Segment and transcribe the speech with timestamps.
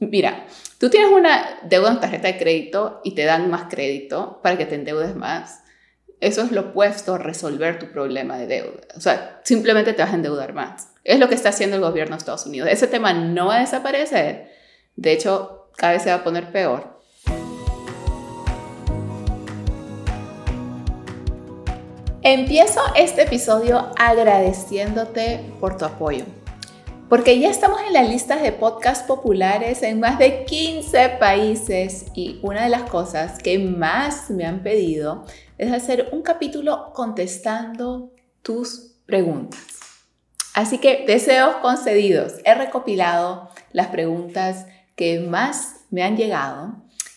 [0.00, 0.46] Mira,
[0.78, 4.66] tú tienes una deuda en tarjeta de crédito y te dan más crédito para que
[4.66, 5.62] te endeudes más.
[6.20, 8.80] Eso es lo opuesto a resolver tu problema de deuda.
[8.96, 10.92] O sea, simplemente te vas a endeudar más.
[11.04, 12.68] Es lo que está haciendo el gobierno de Estados Unidos.
[12.70, 14.50] Ese tema no va a desaparecer.
[14.94, 16.98] De hecho, cada vez se va a poner peor.
[22.22, 26.24] Empiezo este episodio agradeciéndote por tu apoyo
[27.08, 32.38] porque ya estamos en las listas de podcasts populares en más de 15 países y
[32.42, 35.24] una de las cosas que más me han pedido
[35.56, 39.60] es hacer un capítulo contestando tus preguntas.
[40.52, 42.34] Así que deseos concedidos.
[42.44, 46.74] He recopilado las preguntas que más me han llegado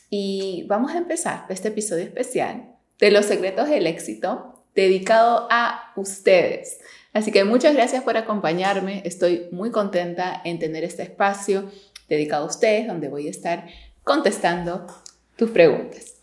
[0.10, 6.80] y vamos a empezar este episodio especial de los secretos del éxito dedicado a ustedes
[7.14, 9.02] Así que muchas gracias por acompañarme.
[9.06, 11.70] Estoy muy contenta en tener este espacio
[12.08, 13.68] dedicado a ustedes, donde voy a estar
[14.04, 14.88] contestando
[15.36, 16.16] tus preguntas.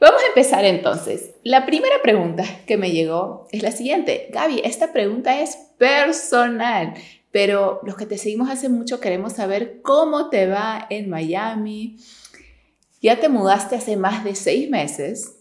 [0.00, 1.30] Vamos a empezar entonces.
[1.44, 4.28] La primera pregunta que me llegó es la siguiente.
[4.32, 6.94] Gaby, esta pregunta es personal,
[7.30, 11.96] pero los que te seguimos hace mucho queremos saber cómo te va en Miami.
[13.00, 15.33] Ya te mudaste hace más de seis meses.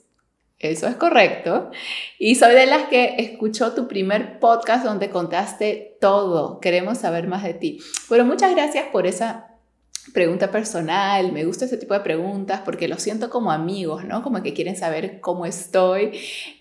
[0.71, 1.71] Eso es correcto.
[2.17, 6.59] Y soy de las que escuchó tu primer podcast donde contaste todo.
[6.59, 7.79] Queremos saber más de ti.
[8.07, 9.53] Bueno, muchas gracias por esa
[10.13, 11.31] pregunta personal.
[11.31, 14.23] Me gusta ese tipo de preguntas porque lo siento como amigos, ¿no?
[14.23, 16.11] Como que quieren saber cómo estoy.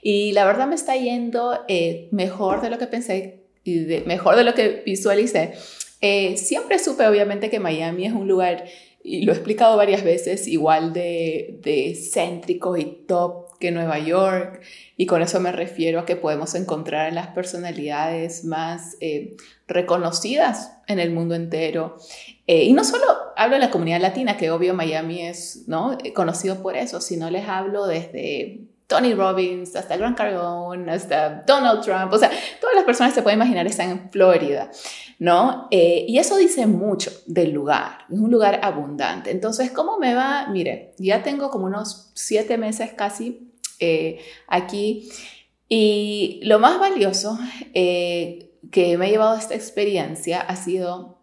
[0.03, 4.44] Y la verdad me está yendo eh, mejor de lo que pensé y mejor de
[4.44, 5.55] lo que visualicé.
[6.00, 8.64] Eh, siempre supe, obviamente, que Miami es un lugar
[9.05, 14.61] y lo he explicado varias veces, igual de, de céntrico y top que Nueva York,
[14.97, 19.37] y con eso me refiero a que podemos encontrar a las personalidades más eh,
[19.69, 21.97] reconocidas en el mundo entero.
[22.49, 23.05] Eh, y no solo
[23.37, 25.97] hablo de la comunidad latina, que obvio Miami es ¿no?
[26.13, 32.12] conocido por eso, sino les hablo desde Tony Robbins, hasta Grant Cardone, hasta Donald Trump,
[32.12, 32.31] o sea,
[32.61, 34.72] todas las personas que se pueden imaginar están en Florida,
[35.21, 35.69] ¿no?
[35.71, 39.31] Eh, y eso dice mucho del lugar, es un lugar abundante.
[39.31, 40.49] Entonces, ¿cómo me va?
[40.49, 43.52] Mire, ya tengo como unos siete meses casi
[43.82, 45.10] eh, aquí.
[45.69, 47.38] Y lo más valioso
[47.75, 51.19] eh, que me ha llevado a esta experiencia ha sido,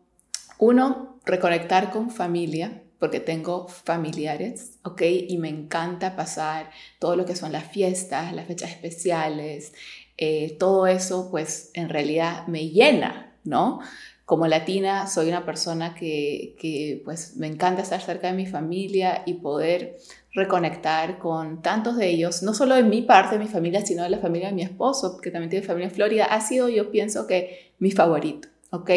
[0.58, 5.04] uno, reconectar con familia, porque tengo familiares, ¿ok?
[5.30, 6.70] Y me encanta pasar
[7.00, 9.74] todo lo que son las fiestas, las fechas especiales,
[10.18, 13.80] eh, todo eso, pues en realidad me llena, ¿no?
[14.26, 19.24] Como latina soy una persona que, que, pues me encanta estar cerca de mi familia
[19.26, 19.98] y poder
[20.34, 24.10] reconectar con tantos de ellos, no solo de mi parte de mi familia, sino de
[24.10, 27.26] la familia de mi esposo, que también tiene familia en Florida, ha sido yo pienso
[27.28, 28.90] que mi favorito, ¿ok?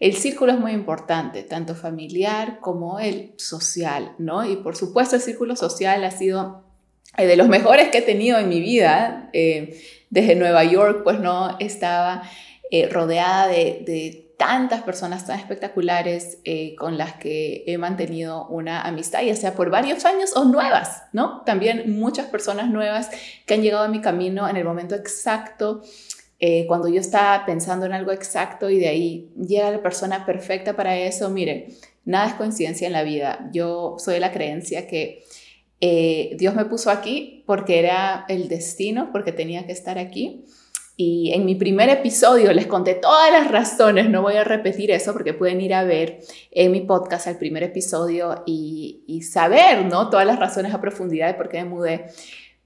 [0.00, 4.44] El círculo es muy importante, tanto familiar como el social, ¿no?
[4.44, 6.64] Y por supuesto el círculo social ha sido
[7.18, 9.28] eh, de los mejores que he tenido en mi vida.
[9.32, 9.78] Eh,
[10.08, 12.22] desde Nueva York, pues no estaba
[12.70, 19.20] eh, rodeada de tantas personas tan espectaculares eh, con las que he mantenido una amistad,
[19.20, 21.42] ya sea por varios años o nuevas, ¿no?
[21.42, 23.10] También muchas personas nuevas
[23.44, 25.82] que han llegado a mi camino en el momento exacto,
[26.38, 30.74] eh, cuando yo estaba pensando en algo exacto y de ahí llega la persona perfecta
[30.74, 31.28] para eso.
[31.28, 31.74] Mire,
[32.06, 33.50] nada es coincidencia en la vida.
[33.52, 35.22] Yo soy de la creencia que
[35.82, 40.46] eh, Dios me puso aquí porque era el destino, porque tenía que estar aquí
[41.02, 45.14] y en mi primer episodio les conté todas las razones, no voy a repetir eso
[45.14, 50.10] porque pueden ir a ver en mi podcast el primer episodio y, y saber, ¿no?
[50.10, 52.04] Todas las razones a profundidad de por qué me mudé.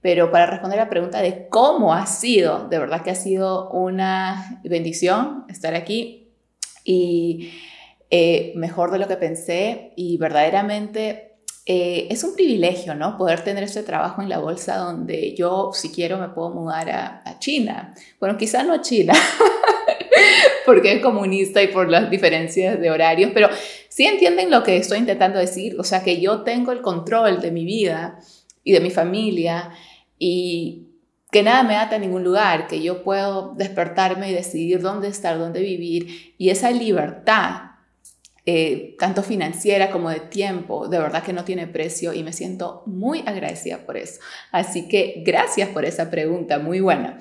[0.01, 4.61] Pero para responder la pregunta de cómo ha sido, de verdad que ha sido una
[4.65, 6.33] bendición estar aquí
[6.83, 7.53] y
[8.11, 11.34] eh, mejor de lo que pensé y verdaderamente
[11.67, 13.17] eh, es un privilegio, ¿no?
[13.17, 17.39] Poder tener ese trabajo en la bolsa donde yo, si quiero, me puedo mudar a,
[17.39, 17.95] China.
[18.21, 19.15] Bueno, quizá no a China,
[20.67, 23.49] porque es comunista y por las diferencias de horarios, pero
[23.89, 27.51] sí entienden lo que estoy intentando decir, o sea, que yo tengo el control de
[27.51, 28.19] mi vida
[28.63, 29.71] y de mi familia
[30.19, 30.89] y
[31.31, 35.39] que nada me ata a ningún lugar, que yo puedo despertarme y decidir dónde estar,
[35.39, 37.74] dónde vivir y esa libertad
[38.47, 42.83] eh, tanto financiera como de tiempo, de verdad que no tiene precio y me siento
[42.87, 44.21] muy agradecida por eso.
[44.53, 47.19] Así que gracias por esa pregunta, muy buena.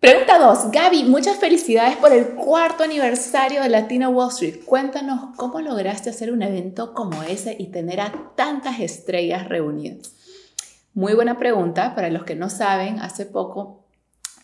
[0.00, 0.70] Pregunta 2.
[0.70, 4.64] Gaby, muchas felicidades por el cuarto aniversario de Latino Wall Street.
[4.64, 10.12] Cuéntanos cómo lograste hacer un evento como ese y tener a tantas estrellas reunidas.
[10.94, 11.96] Muy buena pregunta.
[11.96, 13.77] Para los que no saben, hace poco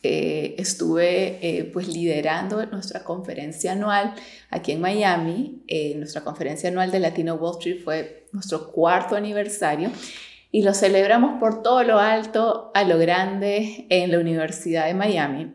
[0.05, 4.15] eh, estuve eh, pues liderando nuestra conferencia anual
[4.51, 5.65] aquí en Miami.
[5.67, 9.91] Eh, nuestra conferencia anual de Latino Wall Street fue nuestro cuarto aniversario
[10.51, 15.55] y lo celebramos por todo lo alto a lo grande en la Universidad de Miami.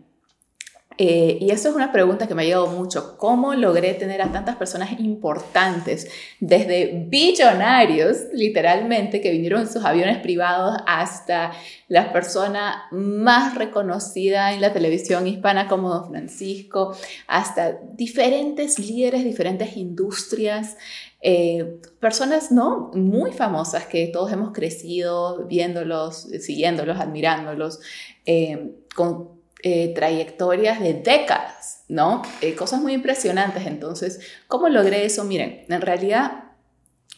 [1.01, 3.17] Eh, y eso es una pregunta que me ha llegado mucho.
[3.17, 6.11] ¿Cómo logré tener a tantas personas importantes,
[6.41, 11.53] desde billonarios, literalmente, que vinieron en sus aviones privados, hasta
[11.87, 16.93] la persona más reconocida en la televisión hispana como Don Francisco,
[17.27, 20.75] hasta diferentes líderes, diferentes industrias?
[21.21, 27.79] Eh, personas no muy famosas que todos hemos crecido viéndolos, siguiéndolos, admirándolos,
[28.25, 32.21] eh, con eh, trayectorias de décadas, ¿no?
[32.41, 33.65] Eh, cosas muy impresionantes.
[33.65, 35.25] Entonces, ¿cómo logré eso?
[35.25, 36.45] Miren, en realidad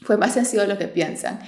[0.02, 1.40] fue más sencillo de lo que piensan.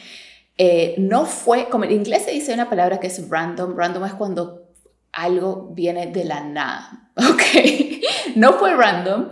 [0.57, 3.75] Eh, no fue, como en inglés se dice una palabra que es random.
[3.75, 4.69] Random es cuando
[5.11, 8.35] algo viene de la nada, ¿ok?
[8.35, 9.31] No fue random.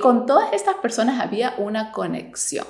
[0.00, 2.66] con todas estas personas había una conexión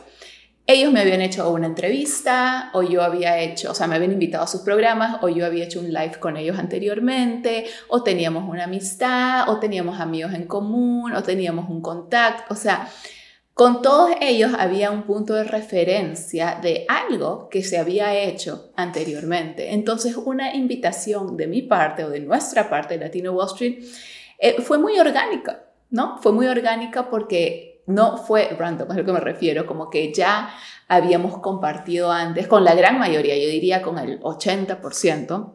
[0.66, 4.44] ellos me habían hecho una entrevista o yo había hecho, o sea, me habían invitado
[4.44, 8.64] a sus programas o yo había hecho un live con ellos anteriormente o teníamos una
[8.64, 12.88] amistad o teníamos amigos en común o teníamos un contacto, o sea,
[13.54, 19.74] con todos ellos había un punto de referencia de algo que se había hecho anteriormente.
[19.74, 23.84] Entonces, una invitación de mi parte o de nuestra parte, Latino Wall Street,
[24.38, 26.18] eh, fue muy orgánica, ¿no?
[26.22, 30.12] Fue muy orgánica porque no fue random, es a lo que me refiero, como que
[30.12, 30.54] ya
[30.88, 35.54] habíamos compartido antes con la gran mayoría, yo diría con el 80%,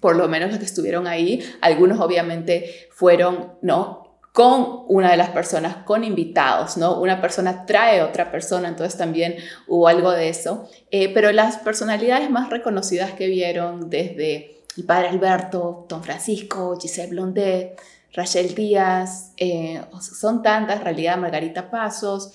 [0.00, 4.02] por lo menos los que estuvieron ahí, algunos obviamente fueron, ¿no?
[4.32, 6.98] con una de las personas, con invitados, ¿no?
[6.98, 9.36] Una persona trae a otra persona, entonces también
[9.68, 10.68] hubo algo de eso.
[10.90, 17.10] Eh, pero las personalidades más reconocidas que vieron desde el padre Alberto, Don Francisco, Giselle
[17.10, 17.78] Blondet,
[18.14, 22.32] Rachel Díaz, eh, son tantas, realidad Margarita Pasos,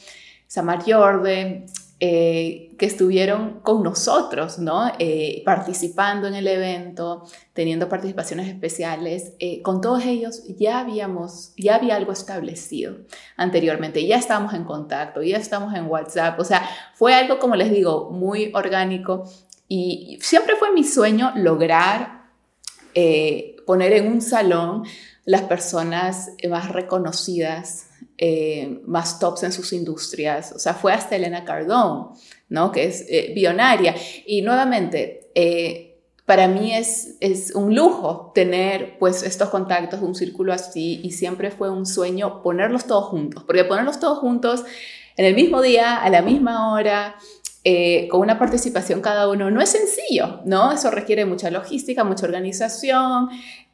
[0.47, 1.65] Samar Yorde,
[1.99, 4.91] eh, que estuvieron con nosotros, ¿no?
[4.99, 9.33] Eh, participando en el evento, teniendo participaciones especiales.
[9.63, 12.97] con todos ellos ya habíamos, ya había algo establecido
[13.35, 17.71] anteriormente, ya estábamos en contacto, ya estamos en WhatsApp, o sea, fue algo, como les
[17.71, 19.23] digo, muy orgánico
[19.67, 22.17] y siempre fue mi sueño lograr
[23.67, 24.83] poner en un salón
[25.27, 30.53] las personas más reconocidas, eh, más tops en sus industrias.
[30.53, 32.71] O sea, fue hasta Elena Cardone, ¿no?
[32.71, 33.35] Que es eh.
[34.25, 40.53] Y nuevamente, eh, para mí es, es un lujo tener pues estos contactos, un círculo
[40.53, 44.63] así, y siempre fue un sueño ponerlos todos juntos, porque ponerlos todos juntos
[45.17, 47.17] en el mismo día, a la misma hora,
[48.09, 50.71] con una participación cada uno, no es sencillo, ¿no?
[50.71, 53.29] Eso requiere mucha logística, mucha organización,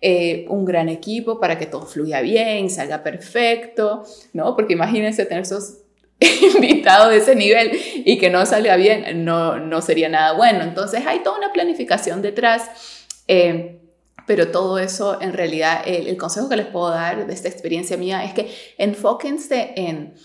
[0.05, 4.03] eh, un gran equipo para que todo fluya bien, salga perfecto,
[4.33, 4.53] ¿no?
[4.53, 5.77] Porque imagínense tener esos
[6.19, 7.71] invitados de ese nivel
[8.03, 10.63] y que no salga bien, no, no sería nada bueno.
[10.63, 13.07] Entonces hay toda una planificación detrás.
[13.29, 13.79] Eh,
[14.25, 18.25] pero todo eso, en realidad, el, consejo que les puedo dar de esta experiencia mía
[18.25, 20.15] es que enfóquense en,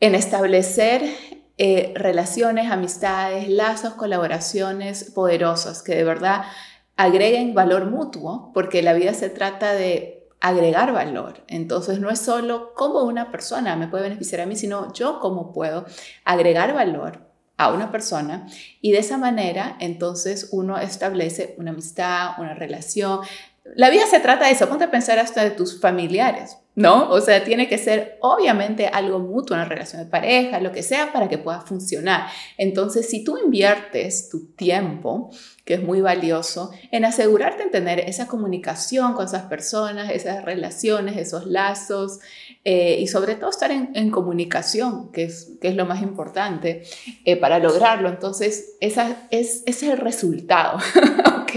[0.00, 1.02] en establecer
[1.64, 6.42] eh, relaciones, amistades, lazos, colaboraciones poderosas que de verdad
[6.96, 11.44] agreguen valor mutuo, porque la vida se trata de agregar valor.
[11.46, 15.52] Entonces no es solo cómo una persona me puede beneficiar a mí, sino yo cómo
[15.52, 15.86] puedo
[16.24, 18.48] agregar valor a una persona
[18.80, 23.20] y de esa manera entonces uno establece una amistad, una relación.
[23.64, 26.56] La vida se trata de eso, ponte a pensar hasta de tus familiares.
[26.74, 27.10] ¿no?
[27.10, 31.12] O sea, tiene que ser obviamente algo mutuo, una relación de pareja, lo que sea,
[31.12, 32.28] para que pueda funcionar.
[32.56, 35.30] Entonces, si tú inviertes tu tiempo,
[35.66, 41.18] que es muy valioso, en asegurarte en tener esa comunicación con esas personas, esas relaciones,
[41.18, 42.20] esos lazos,
[42.64, 46.84] eh, y sobre todo estar en, comunicación, que es, que es, lo más importante
[47.24, 48.08] eh, para lograrlo.
[48.08, 50.78] Entonces, esa es, ese es el resultado,
[51.42, 51.50] ¿ok?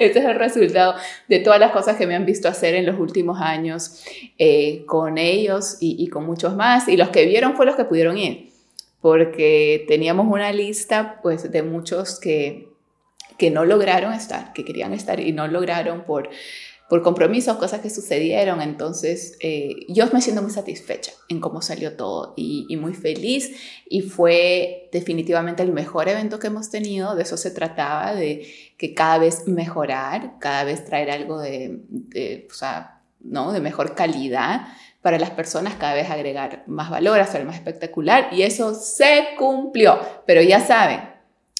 [0.00, 0.96] Ese es el resultado
[1.28, 4.02] de todas las cosas que me han visto hacer en los últimos años
[4.38, 6.88] eh, con ellos y, y con muchos más.
[6.88, 8.50] Y los que vieron fue los que pudieron ir,
[9.00, 12.70] porque teníamos una lista pues, de muchos que,
[13.38, 16.28] que no lograron estar, que querían estar y no lograron por
[16.90, 18.60] por compromisos, cosas que sucedieron.
[18.60, 23.52] Entonces, eh, yo me siento muy satisfecha en cómo salió todo y, muy feliz.
[23.88, 27.14] Y fue definitivamente el mejor evento que hemos tenido.
[27.14, 28.44] De eso se trataba, de
[28.76, 31.78] que cada vez mejorar, cada vez traer algo de,
[32.50, 33.52] o sea, ¿no?
[33.52, 34.66] de mejor calidad
[35.00, 38.30] para las personas, cada vez agregar más valor, hacer más espectacular.
[38.32, 40.00] Y eso se cumplió.
[40.26, 41.08] Pero ya saben,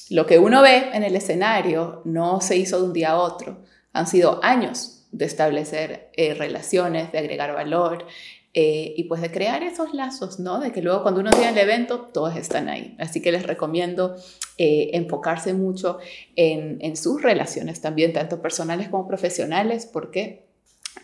[0.09, 3.61] lo que uno ve en el escenario no se hizo de un día a otro.
[3.93, 8.05] Han sido años de establecer eh, relaciones, de agregar valor,
[8.53, 10.59] eh, y pues de crear esos lazos, ¿no?
[10.59, 12.95] De que luego cuando uno tiene el evento, todos están ahí.
[12.99, 14.17] Así que les recomiendo
[14.57, 15.99] eh, enfocarse mucho
[16.35, 20.47] en, en, sus relaciones también, tanto personales como profesionales, porque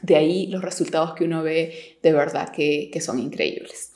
[0.02, 3.94] de ahí los resultados que uno ve de verdad que, que son increíbles.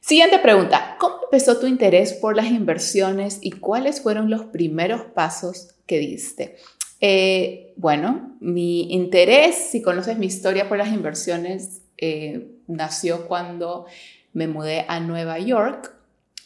[0.00, 5.74] Siguiente pregunta, ¿cómo empezó tu interés por las inversiones y cuáles fueron los primeros pasos
[5.86, 6.56] que diste?
[7.00, 13.86] Eh, bueno, mi interés, si conoces mi historia por las inversiones, eh, nació cuando
[14.32, 15.94] me mudé a Nueva York.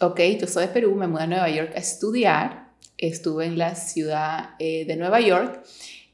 [0.00, 2.70] Ok, yo soy de Perú, me mudé a Nueva York a estudiar.
[2.98, 5.62] Estuve en la ciudad eh, de Nueva York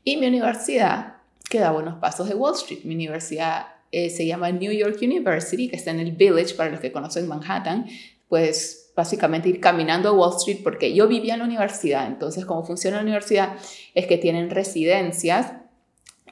[0.05, 1.15] y mi universidad
[1.49, 2.81] quedaba unos pasos de Wall Street.
[2.85, 6.93] Mi universidad se llama New York University, que está en el Village, para los que
[6.93, 7.87] conocen Manhattan.
[8.29, 12.07] Pues básicamente ir caminando a Wall Street porque yo vivía en la universidad.
[12.07, 13.57] Entonces, cómo funciona la universidad
[13.95, 15.53] es que tienen residencias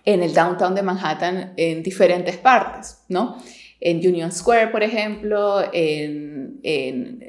[0.04, 3.36] en el downtown de Manhattan en diferentes partes, ¿no?
[3.80, 6.60] En Union Square, por ejemplo, en,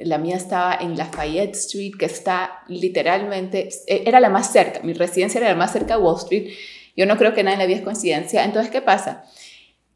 [0.00, 5.38] la mía estaba en Lafayette Street, que está literalmente, era la más cerca, mi residencia
[5.38, 6.50] era la más cerca de Wall Street.
[6.96, 8.42] Yo no creo que nadie le viera coincidencia.
[8.42, 9.24] Entonces, ¿qué pasa?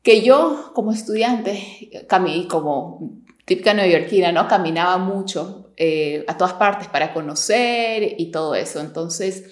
[0.02, 2.06] Que yo, como estudiante,
[2.50, 3.19] como
[3.50, 4.47] típica neoyorquina, ¿no?
[4.47, 8.78] Caminaba mucho eh, a todas partes para conocer y todo eso.
[8.78, 9.42] Entonces,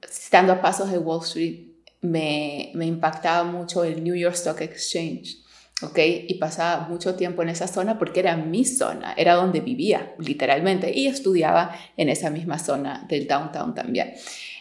[0.00, 5.38] estando a pasos de Wall Street, me, impactaba mucho el New York Stock Exchange.
[5.82, 5.98] ¿ok?
[6.28, 10.96] Y pasaba mucho tiempo en esa zona porque era mi zona, era donde vivía, literalmente,
[10.96, 14.14] y estudiaba en esa misma zona del downtown también.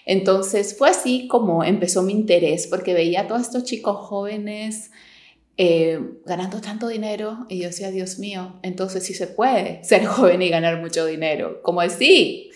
[0.07, 4.89] Entonces fue así como empezó mi interés, porque veía a todos estos chicos jóvenes
[5.57, 10.41] eh, ganando tanto dinero y yo decía, Dios mío, entonces sí se puede ser joven
[10.41, 11.61] y ganar mucho dinero.
[11.61, 12.51] Como decía,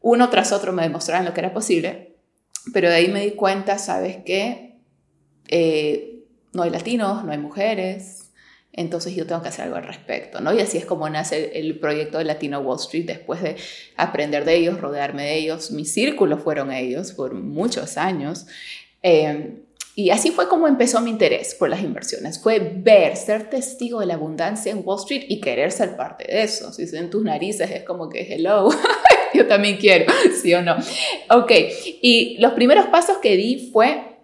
[0.00, 2.14] uno tras otro me demostraron lo que era posible
[2.72, 4.76] pero de ahí me di cuenta, ¿sabes qué?
[5.48, 8.30] Eh, no hay latinos, no hay mujeres,
[8.72, 10.52] entonces yo tengo que hacer algo al respecto, ¿no?
[10.54, 13.56] Y así es como nace el proyecto de Latino Wall Street, después de
[13.96, 18.46] aprender de ellos, rodearme de ellos, mis círculos fueron ellos por muchos años.
[19.02, 19.60] Eh,
[19.96, 22.42] y así fue como empezó mi interés por las inversiones.
[22.42, 26.42] Fue ver, ser testigo de la abundancia en Wall Street y querer ser parte de
[26.42, 26.72] eso.
[26.72, 28.68] Si en tus narices es como que, hello,
[29.34, 30.76] yo también quiero, ¿sí o no?
[31.30, 31.52] Ok,
[32.02, 34.14] y los primeros pasos que di fue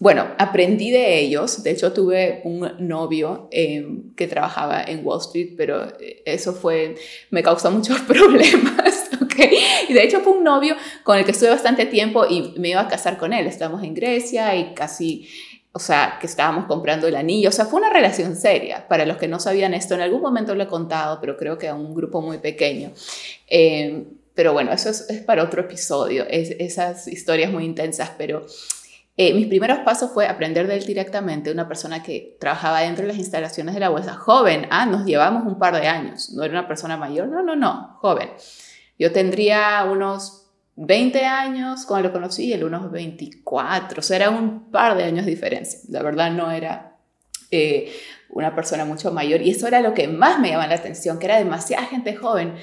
[0.00, 1.64] bueno, aprendí de ellos.
[1.64, 6.94] De hecho, tuve un novio em, que trabajaba en Wall Street, pero eh, eso fue,
[7.30, 9.07] me causó muchos problemas.
[9.88, 12.80] Y de hecho, fue un novio con el que estuve bastante tiempo y me iba
[12.80, 13.46] a casar con él.
[13.46, 15.28] Estábamos en Grecia y casi,
[15.72, 17.48] o sea, que estábamos comprando el anillo.
[17.48, 18.86] O sea, fue una relación seria.
[18.88, 21.68] Para los que no sabían esto, en algún momento lo he contado, pero creo que
[21.68, 22.92] a un grupo muy pequeño.
[23.48, 24.04] Eh,
[24.34, 28.46] pero bueno, eso es, es, para otro episodio, es, esas historias muy intensas, pero
[29.20, 33.08] eh, mis primeros pasos fue aprender de él directamente, una persona que trabajaba dentro de
[33.08, 36.52] las instalaciones de la bolsa, joven, ah, nos llevamos un par de años, no era
[36.52, 38.30] una persona mayor, no, no, no, joven.
[38.98, 44.30] Yo tendría unos 20 años cuando lo conocí y él unos 24, o sea, era
[44.30, 46.96] un par de años de diferencia, la verdad no era
[47.50, 47.92] eh,
[48.30, 49.40] una persona mucho mayor.
[49.42, 52.54] Y eso era lo que más me llamaba la atención, que era demasiada gente joven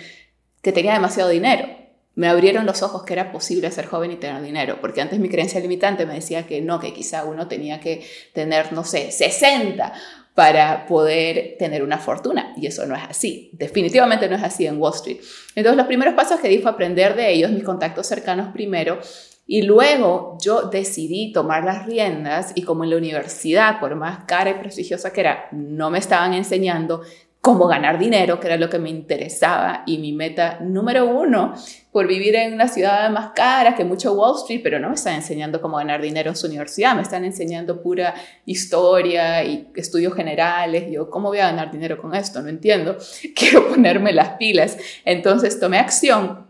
[0.62, 1.68] que tenía demasiado dinero.
[2.14, 5.28] Me abrieron los ojos que era posible ser joven y tener dinero, porque antes mi
[5.28, 9.94] creencia limitante me decía que no, que quizá uno tenía que tener, no sé, 60
[10.36, 12.54] para poder tener una fortuna.
[12.58, 13.50] Y eso no es así.
[13.54, 15.20] Definitivamente no es así en Wall Street.
[15.56, 19.00] Entonces, los primeros pasos que di fue aprender de ellos, mis contactos cercanos primero.
[19.48, 24.50] Y luego yo decidí tomar las riendas y como en la universidad, por más cara
[24.50, 27.02] y prestigiosa que era, no me estaban enseñando
[27.46, 31.54] cómo ganar dinero, que era lo que me interesaba y mi meta número uno,
[31.92, 35.14] por vivir en una ciudad más cara que mucho Wall Street, pero no me están
[35.14, 38.16] enseñando cómo ganar dinero en su universidad, me están enseñando pura
[38.48, 40.86] historia y estudios generales.
[40.92, 42.42] Yo, ¿cómo voy a ganar dinero con esto?
[42.42, 42.98] No entiendo.
[43.36, 44.80] Quiero ponerme las pilas.
[45.06, 46.48] Entonces tomé acción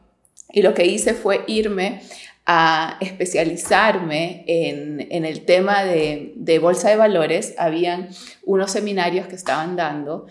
[0.54, 2.04] y lo que hice fue irme
[2.46, 7.54] a especializarme en, en el tema de, de, bolsa de valores.
[7.58, 8.08] Habían
[8.46, 10.28] unos seminarios que estaban dando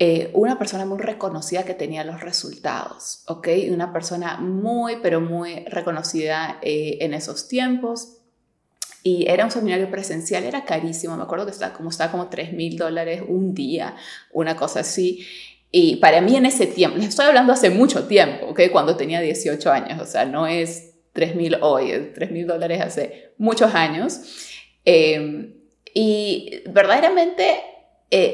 [0.00, 3.48] eh, una persona muy reconocida que tenía los resultados, ¿ok?
[3.72, 8.18] Una persona muy, pero muy reconocida eh, en esos tiempos.
[9.02, 12.52] Y era un seminario presencial, era carísimo, me acuerdo que estaba como, estaba como 3
[12.52, 13.96] mil dólares un día,
[14.32, 15.26] una cosa así.
[15.72, 18.60] Y para mí en ese tiempo, les estoy hablando hace mucho tiempo, ¿ok?
[18.70, 22.80] Cuando tenía 18 años, o sea, no es 3 mil hoy, es 3 mil dólares
[22.80, 24.20] hace muchos años.
[24.84, 25.54] Eh,
[25.92, 27.62] y verdaderamente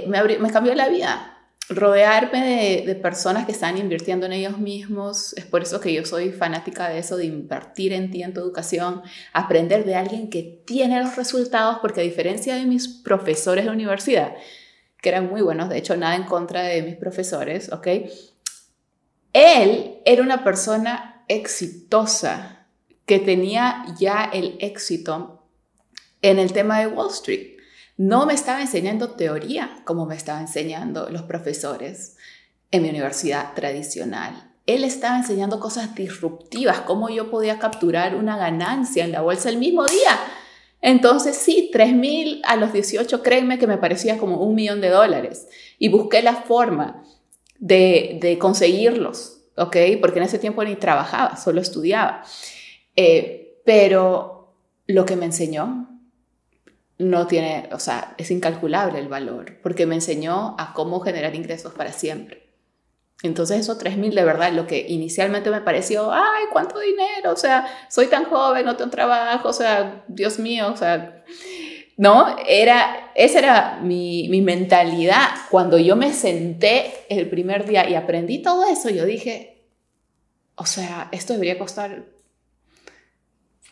[0.06, 1.33] me, me cambió la vida,
[1.68, 5.32] rodearme de, personas que están invirtiendo en ellos mismos.
[5.34, 8.40] Es por eso que yo soy fanática de eso, de invertir en ti, en tu
[8.40, 9.02] educación,
[9.32, 14.34] aprender de alguien que tiene los resultados, porque a diferencia de mis profesores de universidad,
[15.00, 17.88] que eran muy buenos, de hecho nada en contra de mis profesores, ¿ok?
[19.32, 22.54] Él era una persona exitosa,
[23.06, 25.46] que tenía ya el éxito
[26.22, 27.53] en el tema de Wall Street.
[27.96, 32.16] No me estaba enseñando teoría como me estaban enseñando los profesores
[32.70, 34.50] en mi universidad tradicional.
[34.66, 39.58] Él estaba enseñando cosas disruptivas, cómo yo podía capturar una ganancia en la bolsa el
[39.58, 40.18] mismo día.
[40.80, 45.46] Entonces sí, 3.000 a los 18, créeme que me parecía como un millón de dólares.
[45.78, 47.04] Y busqué la forma
[47.58, 49.76] de, conseguirlos, ¿ok?
[50.00, 52.22] Porque en ese tiempo ni trabajaba, solo estudiaba.
[52.96, 54.54] Eh, pero
[54.86, 55.93] lo que me enseñó
[57.10, 61.72] no tiene, o sea, es incalculable el valor, porque me enseñó a cómo generar ingresos
[61.74, 62.44] para siempre.
[63.22, 67.66] Entonces esos 3.000 de verdad, lo que inicialmente me pareció, ay, cuánto dinero, o sea,
[67.88, 71.24] soy tan joven, no tengo trabajo, o sea, Dios mío, o sea,
[71.96, 72.36] ¿no?
[72.46, 75.28] Era, esa era mi, mi mentalidad.
[75.50, 79.64] Cuando yo me senté el primer día y aprendí todo eso, yo dije,
[80.56, 82.04] o sea, esto debería costar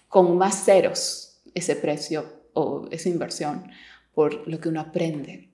[0.09, 3.71] con más ceros ese precio o esa inversión
[4.15, 5.49] por lo que uno aprende.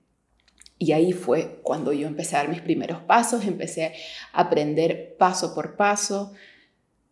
[0.78, 3.94] Y ahí fue cuando yo empecé a dar mis primeros pasos, empecé
[4.32, 6.32] a aprender paso por paso,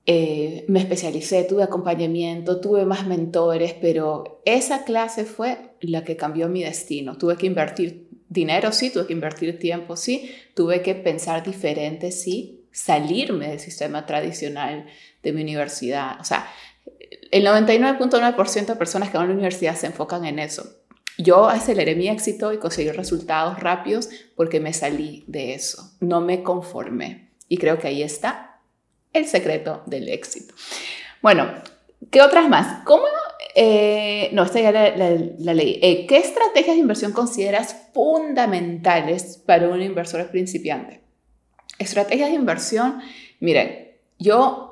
[0.09, 6.49] eh, me especialicé, tuve acompañamiento, tuve más mentores, pero esa clase fue la que cambió
[6.49, 7.19] mi destino.
[7.19, 12.67] Tuve que invertir dinero, sí, tuve que invertir tiempo, sí, tuve que pensar diferente, sí,
[12.71, 14.87] salirme del sistema tradicional
[15.25, 16.21] de mi universidad.
[16.21, 16.47] O sea,
[17.37, 20.65] el 99.9% de personas que van a la universidad se enfocan en eso.
[21.19, 26.43] Yo aceleré mi éxito y conseguí resultados rápidos porque me salí de eso, no me
[26.43, 27.31] conformé.
[27.49, 28.61] Y creo que ahí está
[29.13, 30.55] el secreto del éxito.
[31.23, 31.51] Bueno,
[32.11, 32.85] ¿qué otras más?
[32.85, 33.05] ¿Cómo?
[33.55, 35.79] Eh, no, esta ya la, ley.
[35.83, 41.01] Eh, ¿Qué estrategias de inversión consideras fundamentales para un inversor principiante?
[41.79, 43.01] Estrategias de inversión,
[43.41, 44.66] miren, yo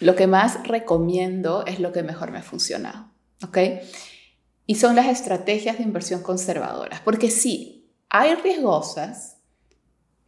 [0.00, 3.10] lo que más recomiendo es lo que mejor me ha funcionado,
[3.44, 3.58] ¿ok?
[4.66, 9.38] Y son las estrategias de inversión conservadoras, porque sí, hay riesgosas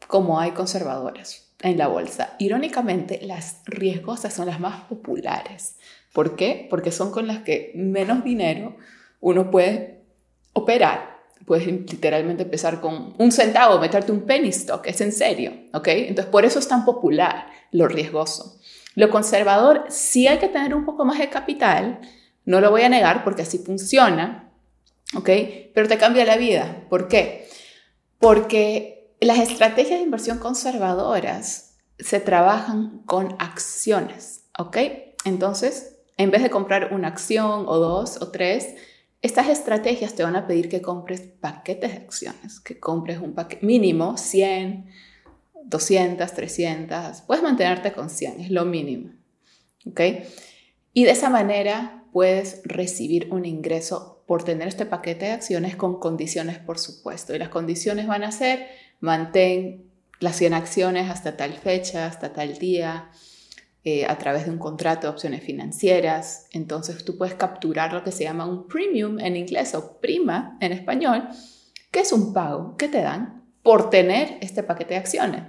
[0.07, 2.35] como hay conservadoras en la bolsa.
[2.39, 5.77] Irónicamente, las riesgosas son las más populares.
[6.13, 6.67] ¿Por qué?
[6.71, 8.77] Porque son con las que menos dinero
[9.21, 10.05] uno puede
[10.53, 11.19] operar.
[11.47, 15.89] Puedes literalmente empezar con un centavo, meterte un penny stock, es en serio, ¿ok?
[15.89, 18.58] Entonces, por eso es tan popular lo riesgoso.
[18.99, 22.01] Lo conservador sí hay que tener un poco más de capital,
[22.45, 24.51] no lo voy a negar porque así funciona,
[25.15, 25.31] ¿ok?
[25.73, 26.85] Pero te cambia la vida.
[26.91, 27.49] ¿Por qué?
[28.19, 34.79] Porque las estrategias de inversión conservadoras se trabajan con acciones, ¿ok?
[35.25, 38.75] Entonces, en vez de comprar una acción o dos o tres,
[39.23, 43.65] estas estrategias te van a pedir que compres paquetes de acciones, que compres un paquete
[43.65, 44.91] mínimo 100,
[45.65, 49.13] 200, 300, puedes mantenerte con 100, es lo mínimo.
[49.87, 50.01] ¿Ok?
[50.93, 55.99] Y de esa manera puedes recibir un ingreso por tener este paquete de acciones con
[56.01, 57.35] condiciones, por supuesto.
[57.35, 58.67] Y las condiciones van a ser,
[59.01, 59.91] mantén
[60.21, 63.11] las 100 acciones hasta tal fecha, hasta tal día,
[63.85, 66.47] eh, a través de un contrato de opciones financieras.
[66.51, 70.73] Entonces tú puedes capturar lo que se llama un premium en inglés o prima en
[70.73, 71.29] español,
[71.91, 75.43] que es un pago que te dan por tener este paquete de acciones.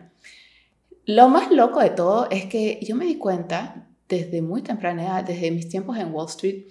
[1.05, 5.23] Lo más loco de todo es que yo me di cuenta desde muy temprana edad,
[5.23, 6.65] desde mis tiempos en Wall Street,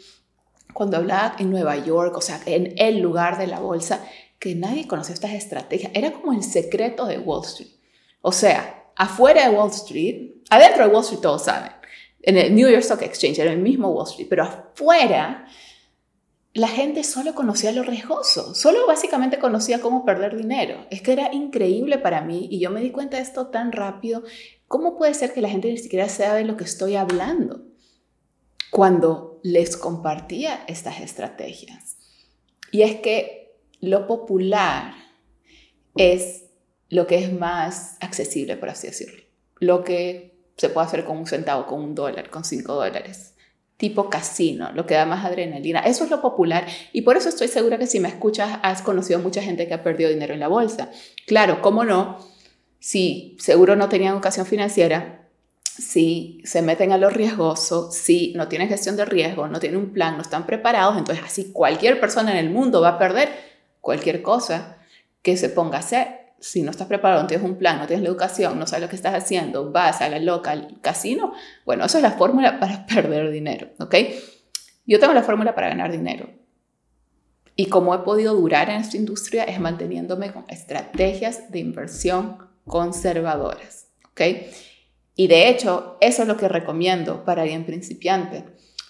[0.74, 4.04] cuando hablaba en Nueva York, o sea, en el lugar de la bolsa,
[4.38, 5.90] que nadie conocía estas estrategias.
[5.94, 7.70] Era como el secreto de Wall Street.
[8.20, 11.72] O sea, afuera de Wall Street, adentro de Wall Street todos saben,
[12.20, 15.46] en el New York Stock Exchange, en el mismo Wall Street, pero afuera
[16.58, 20.86] la gente solo conocía lo riesgoso, solo básicamente conocía cómo perder dinero.
[20.90, 24.22] Es que era increíble para mí y yo me di cuenta de esto tan rápido.
[24.66, 27.62] ¿Cómo puede ser que la gente ni siquiera sabe de lo que estoy hablando
[28.70, 31.96] cuando les compartía estas estrategias?
[32.72, 34.94] Y es que lo popular
[35.96, 36.44] es
[36.88, 39.22] lo que es más accesible, por así decirlo.
[39.60, 43.34] Lo que se puede hacer con un centavo, con un dólar, con cinco dólares
[43.78, 45.80] tipo casino, lo que da más adrenalina.
[45.80, 49.20] Eso es lo popular y por eso estoy segura que si me escuchas has conocido
[49.20, 50.90] mucha gente que ha perdido dinero en la bolsa.
[51.26, 52.18] Claro, ¿cómo no?
[52.80, 55.28] Si seguro no tenían educación financiera,
[55.62, 59.92] si se meten a lo riesgoso, si no tienen gestión de riesgo, no tienen un
[59.92, 63.28] plan, no están preparados, entonces así cualquier persona en el mundo va a perder
[63.80, 64.78] cualquier cosa
[65.22, 66.27] que se ponga a hacer.
[66.40, 68.88] Si no estás preparado, no tienes un plan, no tienes la educación, no sabes lo
[68.88, 71.33] que estás haciendo, vas a la loca, al casino,
[71.64, 73.94] bueno, eso es la fórmula para perder dinero, ¿ok?
[74.87, 76.31] Yo tengo la fórmula para ganar dinero.
[77.57, 83.88] Y cómo he podido durar en esta industria es manteniéndome con estrategias de inversión conservadoras,
[84.12, 84.20] ¿ok?
[85.16, 88.44] Y de hecho, eso es lo que recomiendo para alguien principiante.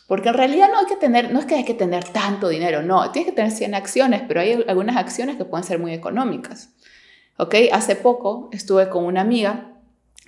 [0.07, 2.83] Porque en realidad no hay que tener, no es que hay que tener tanto dinero,
[2.83, 6.75] no, tienes que tener 100 acciones, pero hay algunas acciones que pueden ser muy económicas.
[7.39, 7.55] ¿Ok?
[7.73, 9.69] Hace poco estuve con una amiga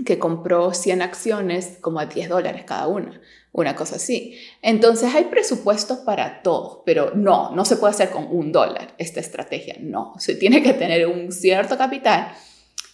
[0.04, 3.20] que compró 100 acciones como a 10 dólares cada una,
[3.52, 4.38] una cosa así.
[4.62, 9.20] Entonces hay presupuestos para todo, pero no, no se puede hacer con un dólar esta
[9.20, 12.32] estrategia, no, se tiene que tener un cierto capital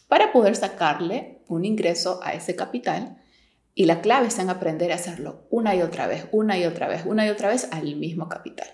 [0.08, 3.18] para poder sacarle un ingreso a ese capital
[3.74, 6.88] y la clave está en aprender a hacerlo una y otra vez, una y otra
[6.88, 8.68] vez, una y otra vez al mismo capital.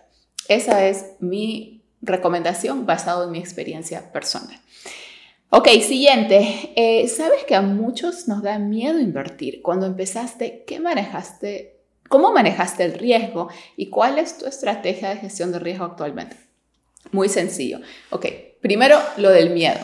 [0.48, 4.61] Esa es mi recomendación basado en mi experiencia personal.
[5.54, 6.72] Ok, siguiente.
[6.76, 9.60] Eh, Sabes que a muchos nos da miedo invertir.
[9.60, 11.78] Cuando empezaste, ¿qué manejaste?
[12.08, 13.50] ¿Cómo manejaste el riesgo?
[13.76, 16.36] ¿Y cuál es tu estrategia de gestión de riesgo actualmente?
[17.10, 17.80] Muy sencillo.
[18.08, 18.28] Ok,
[18.62, 19.78] primero lo del miedo.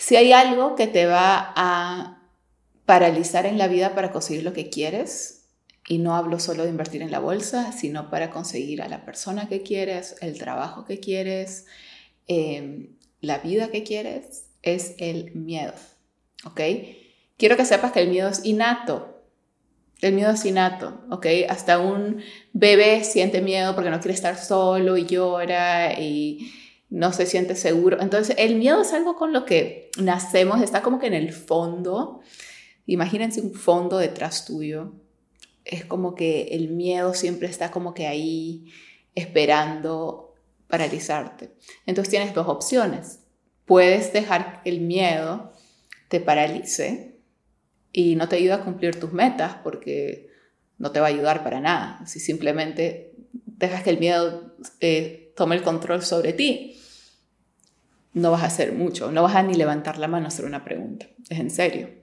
[0.00, 2.20] Si hay algo que te va a
[2.86, 5.44] paralizar en la vida para conseguir lo que quieres,
[5.86, 9.48] y no hablo solo de invertir en la bolsa, sino para conseguir a la persona
[9.48, 11.66] que quieres, el trabajo que quieres,
[12.26, 15.74] eh, la vida que quieres es el miedo,
[16.44, 16.60] ¿ok?
[17.36, 19.16] Quiero que sepas que el miedo es innato.
[20.00, 21.26] El miedo es innato, ¿ok?
[21.48, 26.52] Hasta un bebé siente miedo porque no quiere estar solo y llora y
[26.88, 27.98] no se siente seguro.
[28.00, 32.20] Entonces, el miedo es algo con lo que nacemos, está como que en el fondo.
[32.86, 34.92] Imagínense un fondo detrás tuyo.
[35.64, 38.72] Es como que el miedo siempre está como que ahí
[39.14, 40.29] esperando
[40.70, 41.50] paralizarte.
[41.86, 43.20] Entonces tienes dos opciones.
[43.66, 45.52] Puedes dejar que el miedo
[46.08, 47.18] te paralice
[47.92, 50.30] y no te ayuda a cumplir tus metas porque
[50.78, 52.04] no te va a ayudar para nada.
[52.06, 53.12] Si simplemente
[53.44, 56.80] dejas que el miedo eh, tome el control sobre ti,
[58.12, 60.64] no vas a hacer mucho, no vas a ni levantar la mano a hacer una
[60.64, 61.06] pregunta.
[61.28, 61.99] Es en serio.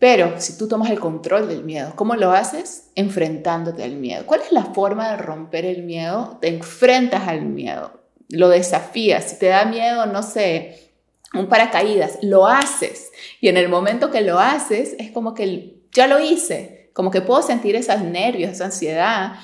[0.00, 2.90] Pero si tú tomas el control del miedo, ¿cómo lo haces?
[2.94, 4.24] Enfrentándote al miedo.
[4.26, 6.38] ¿Cuál es la forma de romper el miedo?
[6.40, 7.92] Te enfrentas al miedo,
[8.30, 9.24] lo desafías.
[9.24, 10.94] Si te da miedo, no sé,
[11.34, 13.12] un paracaídas, lo haces.
[13.42, 17.20] Y en el momento que lo haces, es como que ya lo hice, como que
[17.20, 19.34] puedo sentir esos nervios, esa ansiedad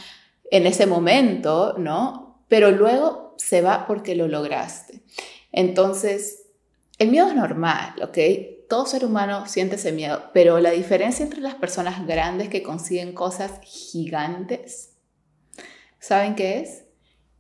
[0.51, 2.41] en ese momento, ¿no?
[2.49, 5.03] Pero luego se va porque lo lograste.
[5.53, 6.45] Entonces,
[6.99, 8.19] el miedo es normal, ¿ok?
[8.69, 13.13] Todo ser humano siente ese miedo, pero la diferencia entre las personas grandes que consiguen
[13.13, 14.91] cosas gigantes,
[16.01, 16.85] ¿saben qué es?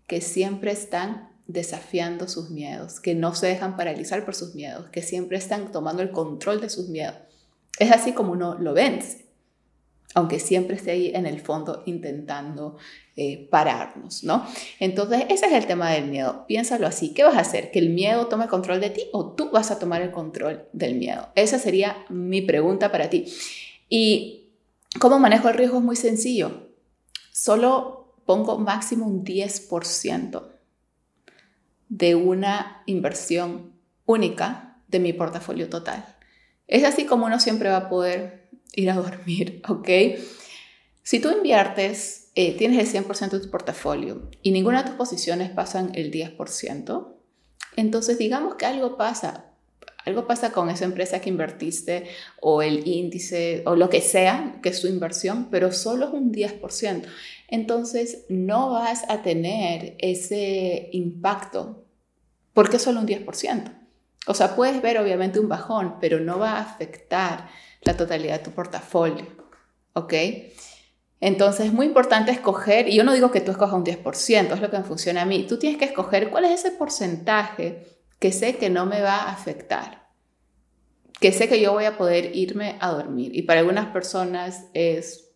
[0.06, 5.02] Que siempre están desafiando sus miedos, que no se dejan paralizar por sus miedos, que
[5.02, 7.16] siempre están tomando el control de sus miedos.
[7.78, 9.25] Es así como uno lo vence
[10.16, 12.78] aunque siempre esté ahí en el fondo intentando
[13.16, 14.46] eh, pararnos, ¿no?
[14.80, 16.46] Entonces, ese es el tema del miedo.
[16.48, 17.70] Piénsalo así, ¿qué vas a hacer?
[17.70, 20.94] ¿Que el miedo tome control de ti o tú vas a tomar el control del
[20.94, 21.28] miedo?
[21.34, 23.26] Esa sería mi pregunta para ti.
[23.90, 24.48] Y
[24.98, 26.70] cómo manejo el riesgo es muy sencillo.
[27.30, 30.42] Solo pongo máximo un 10%
[31.90, 33.74] de una inversión
[34.06, 36.06] única de mi portafolio total.
[36.68, 38.45] Es así como uno siempre va a poder
[38.76, 39.88] ir a dormir, ¿ok?
[41.02, 45.50] Si tú inviertes, eh, tienes el 100% de tu portafolio y ninguna de tus posiciones
[45.50, 47.08] pasan el 10%,
[47.76, 49.46] entonces digamos que algo pasa,
[50.04, 52.06] algo pasa con esa empresa que invertiste
[52.40, 56.32] o el índice o lo que sea que es tu inversión, pero solo es un
[56.32, 57.02] 10%.
[57.48, 61.84] Entonces no vas a tener ese impacto
[62.54, 63.72] porque solo un 10%.
[64.28, 67.48] O sea, puedes ver obviamente un bajón, pero no va a afectar
[67.86, 69.26] la totalidad de tu portafolio.
[69.94, 70.12] ¿Ok?
[71.20, 74.60] Entonces es muy importante escoger, y yo no digo que tú escojas un 10%, es
[74.60, 77.86] lo que me funciona a mí, tú tienes que escoger cuál es ese porcentaje
[78.18, 80.08] que sé que no me va a afectar,
[81.18, 83.34] que sé que yo voy a poder irme a dormir.
[83.34, 85.30] Y para algunas personas es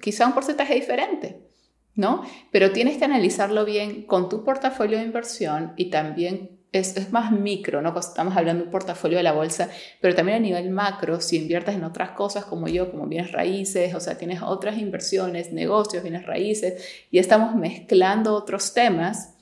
[0.00, 1.48] quizá un porcentaje diferente,
[1.96, 2.22] ¿no?
[2.52, 7.82] Pero tienes que analizarlo bien con tu portafolio de inversión y también es, más micro,
[7.82, 7.98] ¿no?
[7.98, 9.68] Estamos hablando de un portafolio de la bolsa,
[10.00, 13.94] pero también a nivel macro, si inviertes en otras cosas como yo, como bienes raíces,
[13.94, 19.34] o sea, tienes otras inversiones, negocios, bienes raíces, y estamos mezclando otros temas,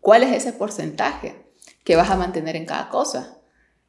[0.00, 1.46] ¿cuál es ese porcentaje
[1.84, 3.38] que vas a mantener en cada cosa?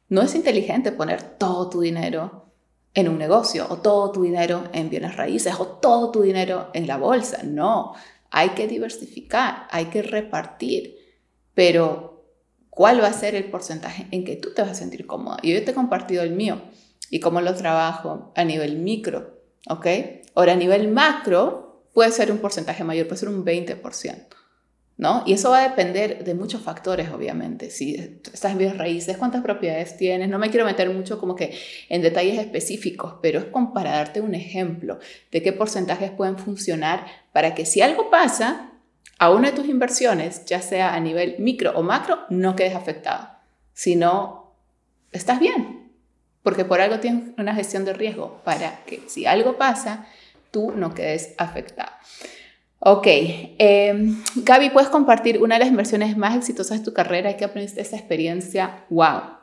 [0.08, 2.52] No es inteligente poner todo tu dinero
[2.94, 6.86] en un negocio, o todo tu dinero en bienes raíces, o todo tu dinero en
[6.86, 7.42] la bolsa.
[7.42, 7.94] No,
[8.30, 10.96] hay que diversificar, hay que repartir,
[11.52, 12.15] pero
[12.76, 15.38] cuál va a ser el porcentaje en que tú te vas a sentir cómoda.
[15.40, 16.60] Y yo te he compartido el mío
[17.08, 19.86] y cómo lo trabajo a nivel micro, ¿ok?
[20.34, 24.26] Ahora, a nivel macro, puede ser un porcentaje mayor, puede ser un 20%.
[24.98, 25.22] ¿no?
[25.26, 27.70] Y eso va a depender de muchos factores, obviamente.
[27.70, 30.28] Si estás en bienes raíces, cuántas propiedades tienes.
[30.28, 31.54] No me quiero meter mucho como que
[31.88, 34.98] en detalles específicos, pero es como para darte un ejemplo
[35.32, 38.72] de qué porcentajes pueden funcionar para que si algo pasa
[39.18, 43.28] a una de tus inversiones, ya sea a nivel micro o macro, no quedes afectado,
[43.72, 44.52] sino
[45.12, 45.90] estás bien,
[46.42, 50.06] porque por algo tienes una gestión de riesgo para que si algo pasa,
[50.50, 51.92] tú no quedes afectado.
[52.78, 57.36] Ok, eh, Gaby, ¿puedes compartir una de las inversiones más exitosas de tu carrera y
[57.36, 58.84] qué aprendiste esa experiencia?
[58.90, 59.36] ¡Wow!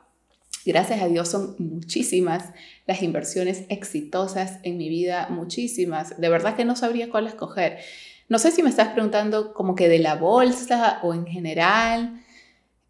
[0.66, 2.52] Gracias a Dios son muchísimas
[2.86, 6.20] las inversiones exitosas en mi vida, muchísimas.
[6.22, 7.80] De verdad que no sabría cuál escoger.
[8.30, 12.24] No sé si me estás preguntando como que de la bolsa o en general.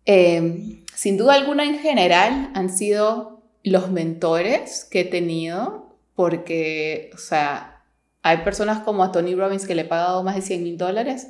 [0.05, 7.17] Eh, sin duda alguna en general han sido los mentores que he tenido porque, o
[7.17, 7.83] sea,
[8.21, 11.27] hay personas como a Tony Robbins que le he pagado más de 100 mil dólares,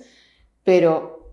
[0.63, 1.23] pero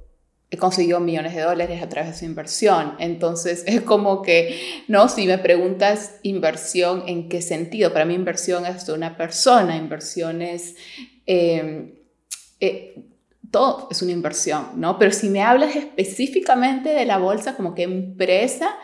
[0.51, 2.95] he conseguido millones de dólares a través de su inversión.
[2.99, 7.93] Entonces es como que, no, si me preguntas inversión, ¿en qué sentido?
[7.93, 10.77] Para mí inversión es de una persona, inversión es...
[11.27, 12.00] Em,
[12.61, 13.03] eh,
[13.51, 14.99] todo es una inversión, ¿no?
[14.99, 18.77] Pero si me hablas específicamente de la bolsa, como que empresa,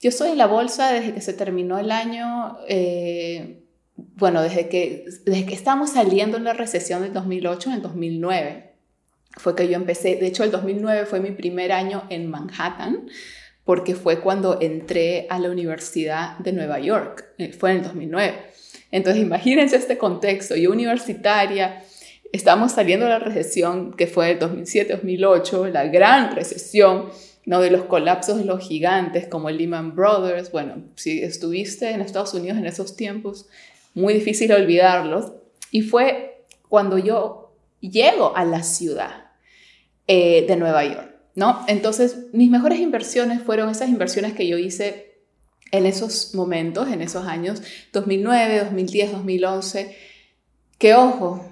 [0.00, 3.62] yo soy en la bolsa desde que se terminó el año eh,
[3.96, 8.72] bueno, desde que, desde que estamos saliendo en la recesión del 2008, en el 2009,
[9.38, 13.08] fue que yo empecé, de hecho el 2009 fue mi primer año en Manhattan,
[13.64, 18.34] porque fue cuando entré a la Universidad de Nueva York, eh, fue en el 2009.
[18.90, 21.82] Entonces imagínense este contexto, yo universitaria,
[22.32, 27.10] estamos saliendo de la recesión que fue el 2007-2008, la gran recesión,
[27.44, 27.60] ¿no?
[27.60, 30.50] de los colapsos de los gigantes como Lehman Brothers.
[30.50, 33.46] Bueno, si estuviste en Estados Unidos en esos tiempos,
[33.94, 35.32] muy difícil olvidarlos.
[35.70, 39.30] Y fue cuando yo llego a la ciudad
[40.06, 41.64] eh, de Nueva York, ¿no?
[41.68, 45.16] Entonces, mis mejores inversiones fueron esas inversiones que yo hice
[45.72, 47.62] en esos momentos, en esos años,
[47.92, 49.96] 2009, 2010, 2011,
[50.78, 51.44] que ojo,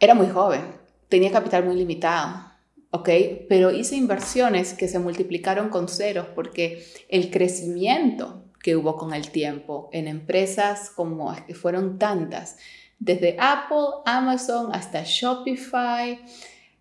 [0.00, 0.62] era muy joven,
[1.08, 2.44] tenía capital muy limitado,
[2.90, 3.08] ¿ok?
[3.48, 9.30] Pero hice inversiones que se multiplicaron con ceros porque el crecimiento que hubo con el
[9.30, 12.56] tiempo en empresas como que fueron tantas,
[12.98, 16.20] desde Apple, Amazon hasta Shopify,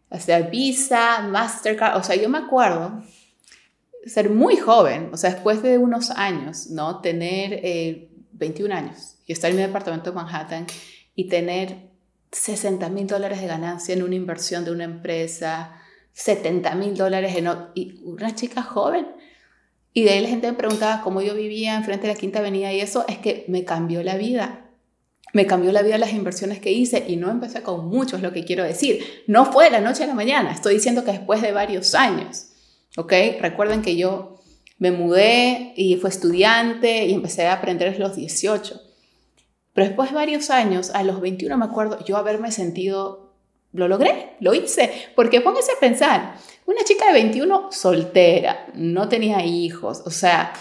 [0.09, 3.03] hasta Visa, Mastercard, o sea, yo me acuerdo
[4.05, 7.01] ser muy joven, o sea, después de unos años, ¿no?
[7.01, 7.61] Tener
[8.31, 10.65] 21 eh, años y estar en mi departamento de Manhattan
[11.13, 11.86] y tener
[12.37, 15.81] 60 mil dólares de ganancia en una inversión de una empresa,
[16.13, 19.07] 70 mil dólares en y una chica joven
[19.97, 22.71] y de ahí la gente me preguntaba cómo yo vivía enfrente de la Quinta Avenida
[22.71, 24.69] y eso es que me cambió la vida.
[25.33, 28.45] Me cambió la vida las inversiones que hice y no empecé con muchos, lo que
[28.45, 29.03] quiero decir.
[29.25, 32.49] No fue de la noche a la mañana, estoy diciendo que después de varios años.
[32.95, 33.11] ¿Ok?
[33.41, 34.39] Recuerden que yo
[34.77, 38.79] me mudé y fui estudiante y empecé a aprender a los 18.
[39.77, 43.35] Pero después de varios años, a los 21 me acuerdo yo haberme sentido
[43.73, 46.33] lo logré, lo hice, porque póngase a pensar,
[46.65, 50.51] una chica de 21 soltera, no tenía hijos, o sea,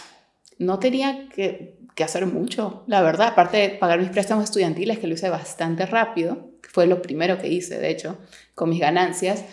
[0.59, 5.15] no tenía que, hacer mucho, la verdad, aparte de pagar mis préstamos estudiantiles, que lo
[5.15, 8.19] hice bastante rápido, fue lo primero que hice, de hecho,
[8.55, 9.47] con mis ganancias.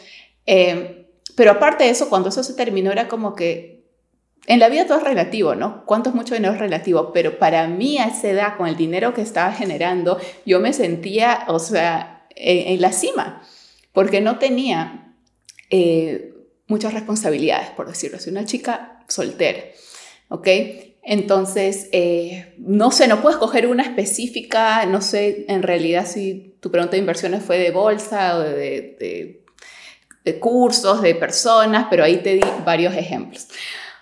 [0.46, 3.73] Eh, pero aparte de eso, cuando eso se terminó, era como que
[4.46, 5.86] en la vida todo es relativo, ¿no?
[5.86, 7.12] ¿Cuánto es mucho dinero es relativo?
[7.14, 11.46] Pero para mí a esa edad, con el dinero que estaba generando, yo me sentía,
[11.48, 13.42] o sea, en, la cima,
[13.94, 15.16] porque no tenía
[15.70, 16.34] eh,
[16.68, 19.64] muchas responsabilidades, por decirlo así, una chica soltera,
[20.28, 20.48] ¿ok?
[21.04, 26.72] Entonces, eh, no sé, no puedes coger una específica, no sé en realidad si tu
[26.72, 29.42] pregunta de inversiones fue de bolsa o de,
[30.24, 33.48] de cursos, de personas, pero ahí te di varios ejemplos.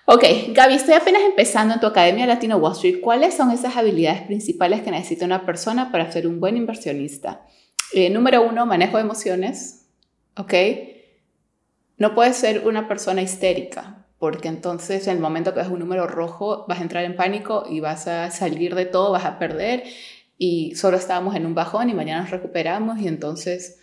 [0.05, 3.01] Ok, Gaby, estoy apenas empezando en tu Academia Latino Wall Street.
[3.01, 7.45] ¿Cuáles son esas habilidades principales que necesita una persona para ser un buen inversionista?
[7.93, 9.85] Eh, número uno, manejo de emociones,
[10.35, 10.53] ¿ok?
[11.97, 16.07] No puedes ser una persona histérica, porque entonces en el momento que ves un número
[16.07, 19.83] rojo vas a entrar en pánico y vas a salir de todo, vas a perder
[20.35, 23.80] y solo estábamos en un bajón y mañana nos recuperamos y entonces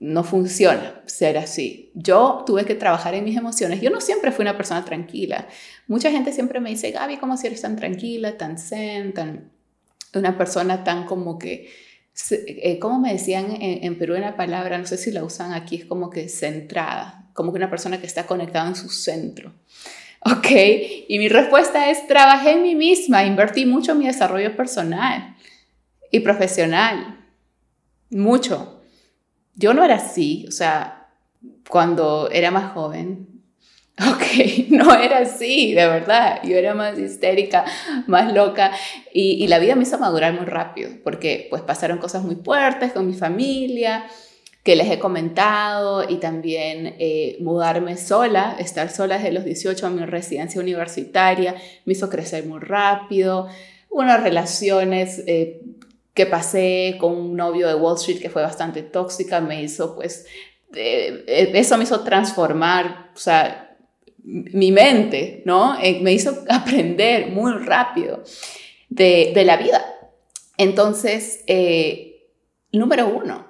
[0.00, 1.90] no funciona ser así.
[1.94, 3.80] Yo tuve que trabajar en mis emociones.
[3.80, 5.48] Yo no siempre fui una persona tranquila.
[5.86, 9.50] Mucha gente siempre me dice, Gaby, ¿cómo si eres tan tranquila, tan zen, tan...
[10.14, 11.68] una persona tan como que
[12.30, 14.76] eh, ¿cómo me decían en, en Perú una palabra?
[14.78, 18.06] No sé si la usan aquí, es como que centrada, como que una persona que
[18.06, 19.54] está conectada en su centro.
[20.24, 20.48] ¿Ok?
[21.08, 25.36] Y mi respuesta es, trabajé en mí misma, invertí mucho en mi desarrollo personal
[26.10, 27.24] y profesional.
[28.10, 28.77] Mucho.
[29.58, 31.10] Yo no era así, o sea,
[31.68, 33.38] cuando era más joven,
[34.12, 36.40] Ok, no era así, de verdad.
[36.44, 37.64] Yo era más histérica,
[38.06, 38.70] más loca
[39.12, 43.06] y, la vida me hizo madurar muy rápido porque pues pasaron cosas muy fuertes con
[43.06, 44.04] mi familia
[44.62, 49.90] que les he comentado y también eh, mudarme sola, estar sola desde los 18 a
[49.90, 53.48] mi residencia universitaria me hizo crecer muy rápido.
[53.90, 55.60] Unas relaciones eh,
[56.18, 60.26] que pasé con un novio de Wall Street que fue bastante tóxica me hizo pues
[60.74, 63.76] eh, eso me hizo transformar, o sea,
[64.24, 65.78] mi mente, ¿no?
[65.80, 68.24] Eh, me hizo aprender muy rápido
[68.88, 69.80] de, la vida.
[70.56, 72.32] Entonces, eh,
[72.72, 73.46] número uno,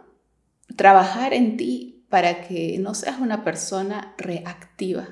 [0.76, 5.08] trabajar en ti para que no seas una persona reactiva.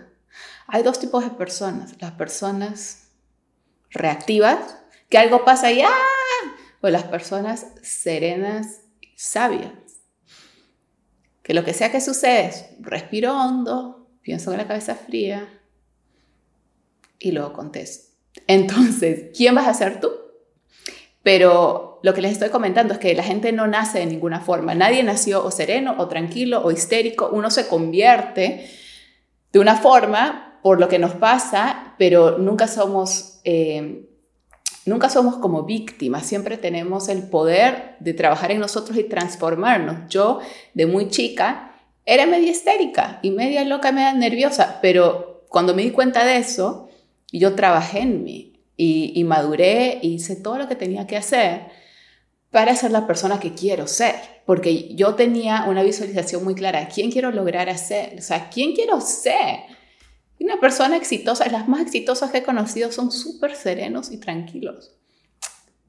[0.66, 3.12] Hay dos tipos de personas, las personas
[3.88, 4.76] reactivas,
[5.08, 5.90] que algo pasa y ¡ah!
[6.80, 8.82] O las personas serenas
[9.16, 9.72] sabias.
[11.42, 15.48] Que lo que sea que sucede, respiro hondo, pienso con la cabeza fría,
[17.18, 18.12] y luego contesto.
[18.46, 20.10] Entonces, ¿quién vas a ser tú?
[21.22, 24.74] Pero lo que les estoy comentando es que la gente no nace de ninguna forma.
[24.74, 27.30] Nadie nació o sereno, o tranquilo, o histérico.
[27.32, 28.70] Uno se convierte
[29.52, 34.08] de una forma por lo que nos pasa, pero nunca somos, eh,
[34.86, 36.26] nunca somos como víctimas.
[36.26, 40.08] Siempre tenemos el poder de trabajar en nosotros y transformarnos.
[40.08, 40.40] Yo,
[40.74, 41.72] de muy chica,
[42.06, 46.88] era media histérica y media loca, media nerviosa, pero cuando me di cuenta de eso,
[47.32, 51.62] yo trabajé en mí y, maduré y hice todo lo que tenía que hacer
[52.50, 54.14] para ser la persona que quiero ser,
[54.46, 58.16] porque yo tenía una visualización muy clara, ¿quién quiero lograr hacer?
[58.18, 59.60] O sea, ¿quién quiero ser?
[60.38, 64.94] Una persona exitosa, las más exitosas que he conocido son súper serenos y tranquilos,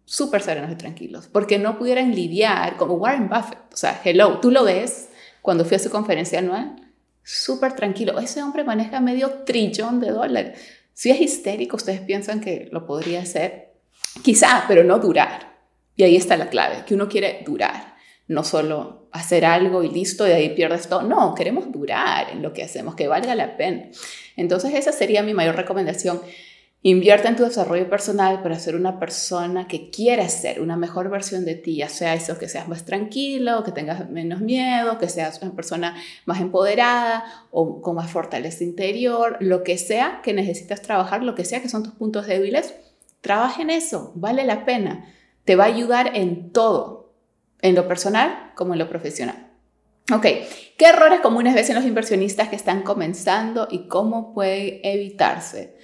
[0.05, 4.51] súper serenos y tranquilos, porque no pudieran lidiar como Warren Buffett, o sea, hello, tú
[4.51, 5.10] lo ves
[5.41, 10.60] cuando fui a su conferencia anual, súper tranquilo, ese hombre maneja medio trillón de dólares,
[10.97, 13.73] si es histérico, ustedes piensan que lo podría hacer,
[14.23, 15.55] quizá, pero no durar.
[15.95, 20.27] Y ahí está la clave, que uno quiere durar, no solo hacer algo y listo,
[20.27, 21.03] y ahí pierdes todo.
[21.03, 23.89] No, queremos durar en lo que hacemos, que valga la pena.
[24.36, 26.21] Entonces esa sería mi mayor recomendación
[26.84, 31.43] Invierte en tu desarrollo personal para ser una persona que quiera ser una mejor versión
[31.43, 35.41] de ti, ya sea eso, que seas más tranquilo, que tengas menos miedo, que seas
[35.41, 41.23] una persona más empoderada o con más fortaleza interior, lo que sea que necesitas trabajar,
[41.23, 42.75] lo que sea que son tus puntos débiles,
[43.21, 46.96] trabaja en eso, vale la pena, te va a ayudar en todo,
[47.62, 49.52] en lo personal como en lo profesional.
[50.13, 50.26] Ok,
[50.78, 55.76] ¿qué errores comunes ves en los inversionistas que están comenzando y cómo puede evitarse?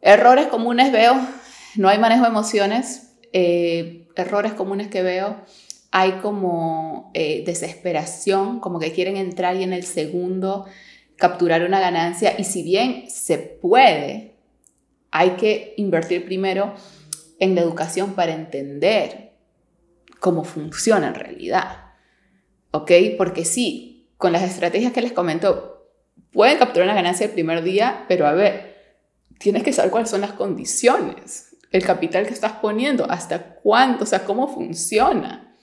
[0.00, 1.14] Errores comunes veo,
[1.76, 3.14] no hay manejo de emociones.
[3.32, 5.40] Eh, errores comunes que veo,
[5.90, 10.66] hay como eh, desesperación, como que quieren entrar y en el segundo
[11.16, 12.34] capturar una ganancia.
[12.38, 14.34] Y si bien se puede,
[15.10, 16.74] hay que invertir primero
[17.38, 19.31] en la educación para entender
[20.22, 21.94] cómo funciona en realidad.
[22.70, 22.92] ¿Ok?
[23.18, 25.90] Porque sí, con las estrategias que les comento,
[26.30, 29.00] pueden capturar una ganancia el primer día, pero a ver,
[29.38, 34.06] tienes que saber cuáles son las condiciones, el capital que estás poniendo, hasta cuánto, o
[34.06, 35.56] sea, cómo funciona.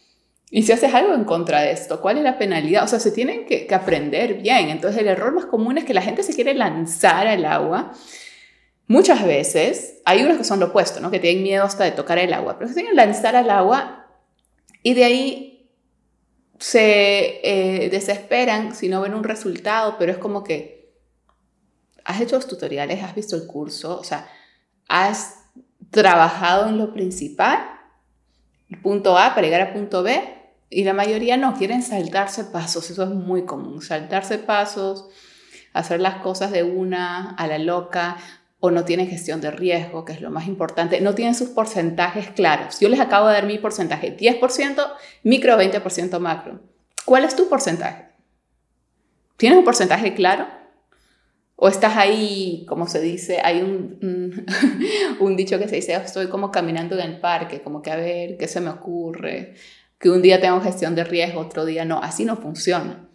[0.52, 2.84] Y si haces algo en contra de esto, ¿cuál es la penalidad?
[2.84, 4.68] O sea, se tienen que, aprender bien.
[4.68, 7.94] Entonces, el error más común es que la gente se quiere lanzar al agua.
[8.88, 11.12] Muchas veces, hay unos que son lo opuesto, ¿no?
[11.12, 14.00] Que tienen miedo hasta de tocar el agua, pero tienen que lanzar al agua
[14.84, 15.70] y de ahí
[16.60, 20.94] se eh, desesperan si no ven un resultado, pero es como que
[22.04, 24.28] has hecho los tutoriales, has visto el curso, o sea,
[24.88, 25.36] has
[25.92, 27.60] trabajado en lo principal,
[28.82, 30.22] punto A para llegar a punto B,
[30.70, 35.08] y la mayoría no, quieren saltarse pasos, eso es muy común, saltarse pasos,
[35.74, 38.18] hacer las cosas de una a la loca,
[38.60, 42.30] o no tienen gestión de riesgo, que es lo más importante, no tienen sus porcentajes
[42.32, 42.80] claros.
[42.80, 44.92] Yo les acabo de dar mi porcentaje, 10%
[45.24, 46.60] micro, 20% macro.
[47.06, 48.10] ¿Cuál es tu porcentaje?
[49.38, 50.48] ¿Tienes un porcentaje claro?
[51.56, 54.46] O estás ahí, como se dice, hay un,
[55.20, 58.38] un, dicho que se dice, estoy como caminando en el parque, como que a ver,
[58.38, 59.56] ¿qué se me ocurre?
[59.98, 63.09] Que un día tengo gestión de riesgo, otro día no, así no funciona.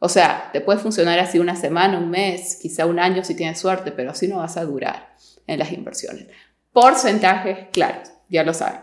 [0.00, 3.58] O sea, te puede funcionar así una semana, un mes, quizá un año si tienes
[3.58, 5.14] suerte, pero así no vas a durar
[5.46, 6.26] en las inversiones.
[6.72, 8.80] Porcentajes claros, ya lo saben.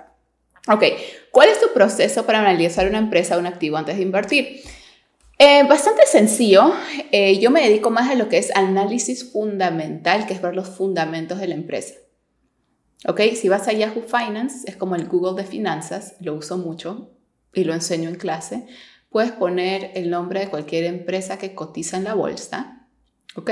[0.68, 0.84] Ok,
[1.32, 4.62] ¿cuál es tu proceso para analizar una empresa o un activo antes de invertir?
[5.38, 6.74] Eh, bastante sencillo.
[7.12, 10.70] Eh, yo me dedico más a lo que es análisis fundamental, que es ver los
[10.70, 11.96] fundamentos de la empresa.
[13.08, 13.22] ¿Ok?
[13.36, 17.12] Si vas a Yahoo Finance, es como el Google de finanzas, lo uso mucho
[17.54, 18.66] y lo enseño en clase.
[19.16, 22.86] Puedes poner el nombre de cualquier empresa que cotiza en la bolsa.
[23.38, 23.50] ¿Ok?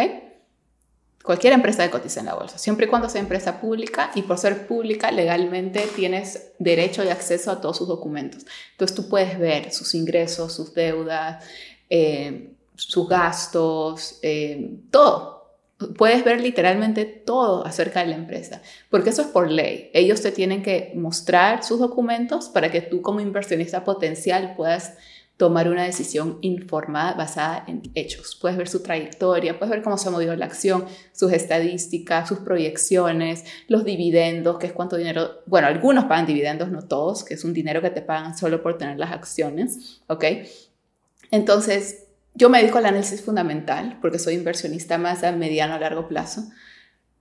[1.24, 4.38] Cualquier empresa que cotiza en la bolsa, siempre y cuando sea empresa pública y por
[4.38, 8.46] ser pública legalmente tienes derecho y acceso a todos sus documentos.
[8.72, 11.46] Entonces tú puedes ver sus ingresos, sus deudas,
[11.90, 15.62] eh, sus gastos, eh, todo.
[15.98, 19.92] Puedes ver literalmente todo acerca de la empresa, porque eso es por ley.
[19.94, 24.96] Ellos te tienen que mostrar sus documentos para que tú como inversionista potencial puedas
[25.44, 28.38] tomar una decisión informada basada en hechos.
[28.40, 32.40] Puedes ver su trayectoria, puedes ver cómo se ha movido la acción, sus estadísticas, sus
[32.40, 37.44] proyecciones, los dividendos, que es cuánto dinero, bueno, algunos pagan dividendos, no todos, que es
[37.44, 40.24] un dinero que te pagan solo por tener las acciones, ¿ok?
[41.30, 46.08] Entonces, yo me dedico al análisis fundamental porque soy inversionista más a mediano a largo
[46.08, 46.46] plazo.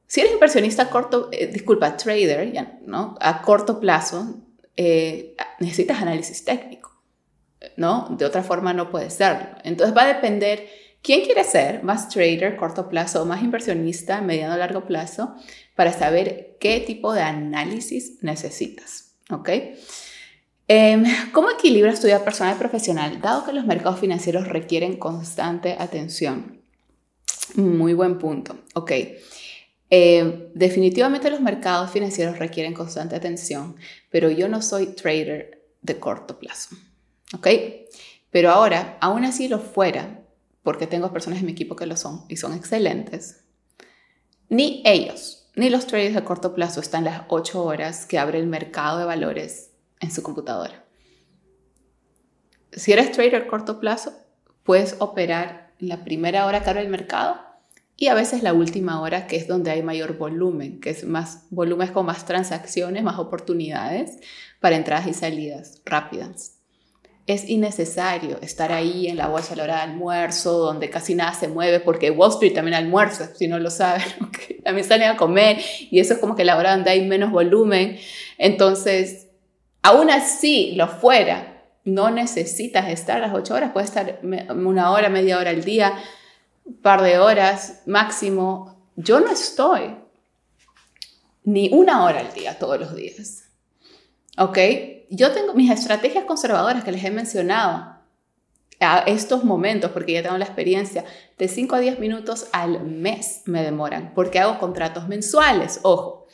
[0.06, 3.16] Si eres inversionista a corto, eh, disculpa, trader, ¿no?
[3.20, 4.36] A corto plazo,
[4.76, 6.91] eh, necesitas análisis técnico,
[7.76, 8.08] ¿no?
[8.18, 9.46] De otra forma no puede serlo.
[9.64, 10.68] Entonces va a depender
[11.02, 15.34] quién quiere ser, más trader, corto plazo, o más inversionista, mediano largo plazo,
[15.74, 19.50] para saber qué tipo de análisis necesitas, ¿ok?
[20.68, 25.76] Em, ¿Cómo equilibras tu vida personal y profesional, dado que los mercados financieros requieren constante
[25.78, 26.62] atención?
[27.56, 28.56] Muy buen punto.
[28.74, 28.92] Ok.
[29.90, 33.76] Em, definitivamente los mercados financieros requieren constante atención,
[34.08, 36.76] pero yo no soy trader de corto plazo.
[37.34, 37.48] ¿Ok?
[38.30, 40.22] Pero ahora, aún así lo fuera,
[40.62, 43.44] porque tengo personas en mi equipo que lo son y son excelentes,
[44.48, 48.46] ni ellos, ni los traders de corto plazo están las 8 horas que abre el
[48.46, 49.70] mercado de valores
[50.00, 50.84] en su computadora.
[52.72, 54.12] Si eres trader a corto plazo,
[54.62, 57.36] puedes operar la primera hora que abre el mercado
[57.96, 61.46] y a veces la última hora, que es donde hay mayor volumen, que es más
[61.50, 64.18] volumen con más transacciones, más oportunidades
[64.60, 66.61] para entradas y salidas rápidas.
[67.26, 71.34] Es innecesario estar ahí en la bolsa a la hora de almuerzo, donde casi nada
[71.34, 74.02] se mueve, porque Wall Street también almuerza, si no lo saben,
[74.64, 75.58] también salen a comer
[75.90, 77.98] y eso es como que la hora donde hay menos volumen.
[78.38, 79.28] Entonces,
[79.82, 85.38] Aún así, lo fuera, no necesitas estar las ocho horas, puedes estar una hora, media
[85.38, 85.98] hora al día,
[86.64, 88.88] un par de horas máximo.
[88.94, 89.96] Yo no estoy
[91.42, 93.48] ni una hora al día todos los días.
[94.38, 94.58] ¿Ok?
[95.14, 97.98] Yo tengo mis estrategias conservadoras que les he mencionado
[98.80, 101.04] a estos momentos, porque ya tengo la experiencia,
[101.36, 106.26] de 5 a 10 minutos al mes me demoran, porque hago contratos mensuales, ojo.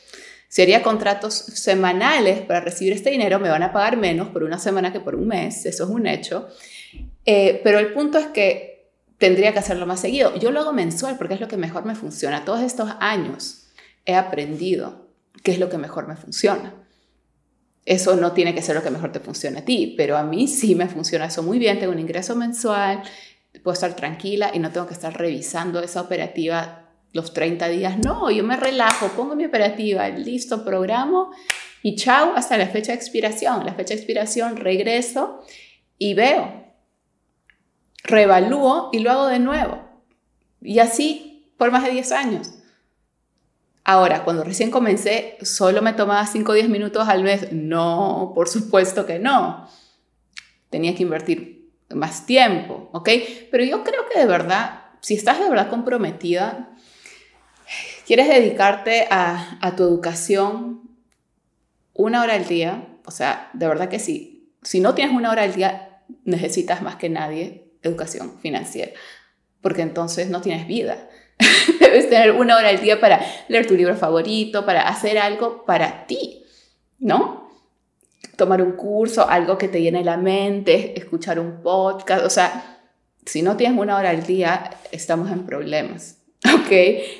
[0.47, 4.57] Si haría contratos semanales para recibir este dinero, me van a pagar menos por una
[4.57, 6.47] semana que por un mes, eso es un hecho.
[7.25, 10.33] Eh, pero el punto es que tendría que hacerlo más seguido.
[10.37, 12.45] Yo lo hago mensual porque es lo que mejor me funciona.
[12.45, 13.67] Todos estos años
[14.05, 15.09] he aprendido
[15.43, 16.78] qué es lo que mejor me funciona.
[17.89, 20.47] Eso no tiene que ser lo que mejor te funcione a ti, pero a mí
[20.47, 21.79] sí me funciona eso muy bien.
[21.79, 23.01] Tengo un ingreso mensual,
[23.63, 27.97] puedo estar tranquila y no tengo que estar revisando esa operativa los 30 días.
[27.97, 31.31] No, yo me relajo, pongo mi operativa, listo, programo
[31.81, 33.65] y chao hasta la fecha de expiración.
[33.65, 35.43] La fecha de expiración regreso
[35.97, 36.65] y veo,
[38.03, 39.81] reevalúo y lo hago de nuevo.
[40.61, 42.51] Y así por más de 10 años.
[43.91, 47.51] Ahora, cuando recién comencé, solo me tomaba 5 o 10 minutos al mes.
[47.51, 49.67] No, por supuesto que no.
[50.69, 53.09] Tenía que invertir más tiempo, ¿ok?
[53.49, 56.69] Pero yo creo que de verdad, si estás de verdad comprometida
[58.05, 60.81] quieres dedicarte a, tu educación
[61.95, 64.53] una hora al día, o sea, de verdad que sí.
[64.61, 68.91] Si no tienes una hora al día, necesitas más que nadie educación financiera,
[69.61, 71.08] porque entonces no tienes vida.
[71.79, 76.05] Debes tener una hora al día para leer tu libro favorito, para hacer algo para
[76.05, 76.43] ti,
[76.99, 77.49] ¿no?
[78.35, 82.79] Tomar un curso, algo que te llene la mente, escuchar un podcast, o sea,
[83.25, 86.19] si no tienes una hora al día, estamos en problemas.
[86.45, 86.71] ¿ok?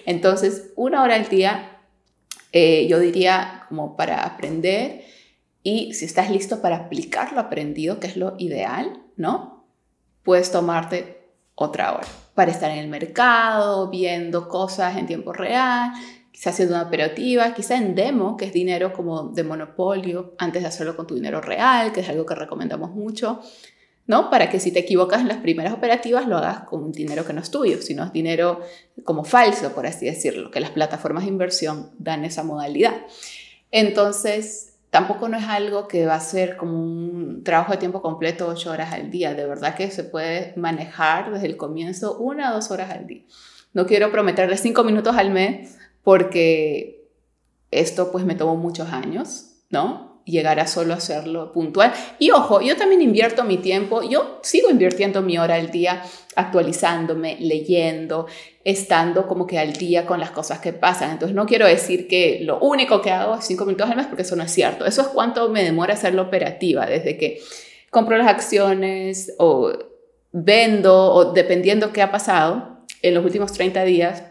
[0.05, 1.77] Entonces, una hora al día,
[2.51, 5.03] eh, yo diría como para aprender
[5.61, 9.67] y si estás listo para aplicar lo aprendido, que es lo ideal, ¿no?
[10.23, 11.21] Puedes tomarte
[11.55, 12.07] otra hora
[12.39, 15.91] para estar en el mercado, viendo cosas en tiempo real,
[16.31, 20.69] quizás haciendo una operativa, quizá en demo, que es dinero como de monopolio, antes de
[20.69, 23.41] hacerlo con tu dinero real, que es algo que recomendamos mucho.
[24.07, 24.29] ¿no?
[24.29, 27.33] Para que si te equivocas en las primeras operativas lo hagas con un dinero que
[27.33, 28.61] no es tuyo, sino es dinero
[29.03, 32.95] como falso, por así decirlo, que las plataformas de inversión dan esa modalidad.
[33.69, 38.47] Entonces, tampoco no es algo que va a ser como un trabajo de tiempo completo,
[38.47, 39.33] ocho horas al día.
[39.33, 43.23] De verdad que se puede manejar desde el comienzo una o dos horas al día.
[43.73, 47.07] No quiero prometerle cinco minutos al mes porque
[47.71, 50.08] esto pues me tomó muchos años, ¿no?
[50.29, 51.93] Llegar a solo hacerlo puntual.
[52.19, 56.01] Y ojo, yo también invierto mi tiempo, yo sigo invirtiendo mi hora al día
[56.35, 58.27] actualizándome, leyendo,
[58.63, 61.11] estando como que al día con las cosas que pasan.
[61.11, 64.21] Entonces no quiero decir que lo único que hago es cinco minutos al mes porque
[64.21, 64.85] eso no es cierto.
[64.85, 67.41] Eso es cuánto me demora hacerlo operativa, desde que
[67.89, 69.71] compro las acciones o
[70.31, 74.23] vendo o dependiendo qué ha pasado en los últimos 30 días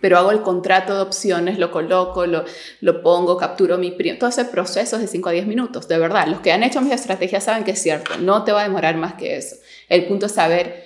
[0.00, 2.44] pero hago el contrato de opciones, lo coloco, lo,
[2.80, 4.18] lo pongo, capturo mi primo.
[4.18, 6.26] Todo ese proceso es de 5 a 10 minutos, de verdad.
[6.26, 8.96] Los que han hecho mis estrategias saben que es cierto, no te va a demorar
[8.96, 9.56] más que eso.
[9.88, 10.84] El punto es saber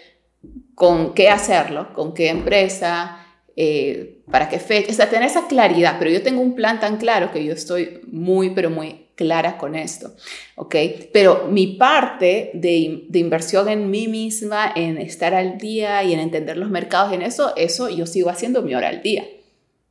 [0.74, 3.26] con qué hacerlo, con qué empresa,
[3.56, 6.96] eh, para qué fecha, o sea, tener esa claridad, pero yo tengo un plan tan
[6.96, 10.14] claro que yo estoy muy, pero muy clara con esto,
[10.56, 10.74] ¿ok?
[11.12, 16.20] Pero mi parte de, de, inversión en mí misma, en estar al día y en
[16.20, 19.24] entender los mercados, en eso, eso yo sigo haciendo mi hora al día.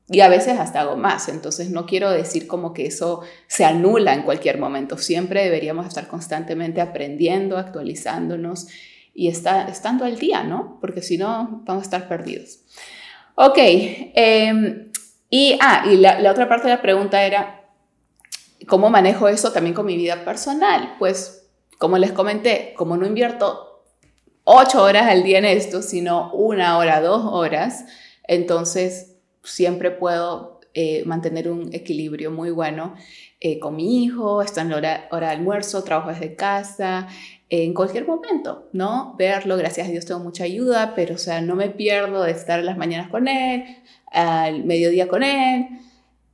[0.10, 4.16] Y a veces hasta hago más, entonces no quiero decir como que eso se anula
[4.16, 8.66] en cualquier momento, siempre deberíamos estar constantemente aprendiendo, actualizándonos
[9.14, 10.80] y está, estando al día, ¿no?
[10.82, 12.62] Porque si no, vamos a estar perdidos.
[13.36, 14.92] Ok, em,
[15.30, 17.59] y, ah, y la, la otra parte de la pregunta era,
[18.68, 20.96] ¿Cómo manejo eso también con mi vida personal?
[21.00, 21.48] Pues,
[21.78, 23.84] como les comenté, como no invierto
[24.44, 27.86] ocho horas al día en esto, sino una hora, dos horas,
[28.28, 32.96] entonces siempre puedo eh, mantener un equilibrio muy bueno
[33.40, 37.08] eh, con mi hijo, estar en la hora, hora de almuerzo, trabajo desde casa,
[37.50, 39.16] en cualquier momento, ¿no?
[39.18, 42.64] Verlo, gracias a Dios tengo mucha ayuda, pero o sea, no me pierdo de estar
[42.64, 43.64] las mañanas con él,
[44.12, 45.68] al mediodía con él,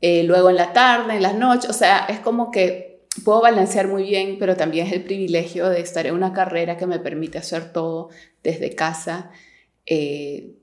[0.07, 3.87] eh, luego en la tarde, en las noches, o sea, es como que puedo balancear
[3.87, 7.39] muy bien, pero también es el privilegio de estar en una carrera que me permite
[7.39, 8.09] hacer todo
[8.43, 9.31] desde casa,
[9.87, 10.57] eh,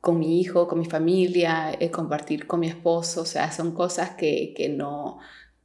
[0.00, 4.12] con mi hijo, con mi familia, eh, compartir con mi esposo, o sea, son cosas
[4.12, 5.18] que, que no,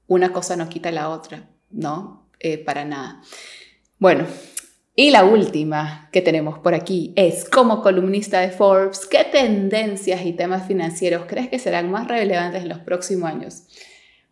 [0.07, 2.27] una cosa no quita la otra, ¿no?
[2.65, 3.21] para nada.
[3.97, 4.25] Bueno,
[4.95, 10.33] y la última que tenemos por aquí es, como columnista de Forbes, ¿qué tendencias y
[10.33, 13.63] temas financieros crees que serán más relevantes en los próximos años?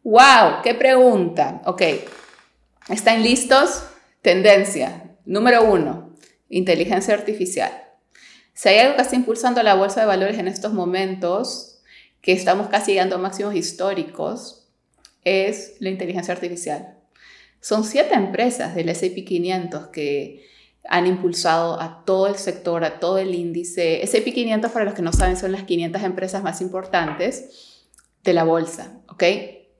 [0.04, 0.62] ¡Wow!
[0.64, 1.62] ¡Qué pregunta!
[1.66, 1.82] Ok,
[2.90, 3.84] ¿están listos?
[4.22, 5.16] Tendencia.
[5.26, 6.14] Número uno,
[6.50, 7.72] inteligencia artificial.
[8.54, 11.82] Si hay algo que está impulsando la bolsa de valores en estos momentos,
[12.22, 14.70] que estamos casi llegando a máximos históricos,
[15.24, 16.99] es la inteligencia artificial.
[17.62, 20.48] Son siete empresas del S&P 500 que
[20.88, 24.04] han impulsado a todo el sector, a todo el índice.
[24.04, 27.86] S&P 500, para los que no saben, son las 500 empresas más importantes
[28.24, 29.24] de la bolsa, ¿ok?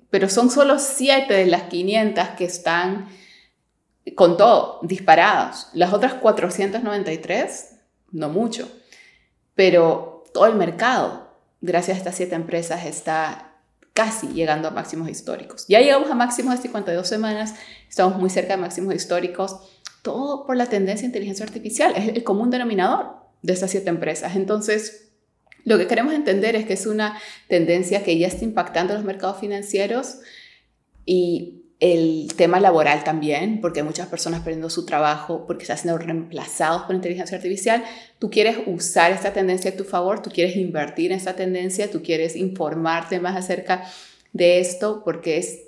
[0.10, 3.08] Pero son solo siete de las 500 que están
[4.16, 5.68] con todo, disparados.
[5.74, 7.76] Las otras 493,
[8.12, 8.70] no mucho.
[9.56, 13.49] Pero todo el mercado, gracias a estas siete empresas, está
[14.00, 15.66] casi llegando a máximos históricos.
[15.68, 17.56] Ya llegamos a máximos de 52 semanas,
[17.90, 19.58] estamos muy cerca de máximos históricos,
[20.04, 24.38] todo por la tendencia de inteligencia artificial, es el común denominador de estas siete empresas.
[24.38, 25.12] Entonces,
[25.66, 27.20] lo que queremos entender es que es una
[27.50, 30.20] tendencia que ya está impactando los mercados financieros
[31.06, 36.84] y el tema laboral también, porque muchas personas perdiendo su trabajo porque están siendo reemplazados
[36.84, 37.84] por inteligencia artificial.
[38.20, 42.04] Tú quieres usar esta tendencia a tu favor, tú quieres invertir en esta tendencia, tú
[42.04, 43.84] quieres informarte más acerca
[44.34, 45.62] de esto porque es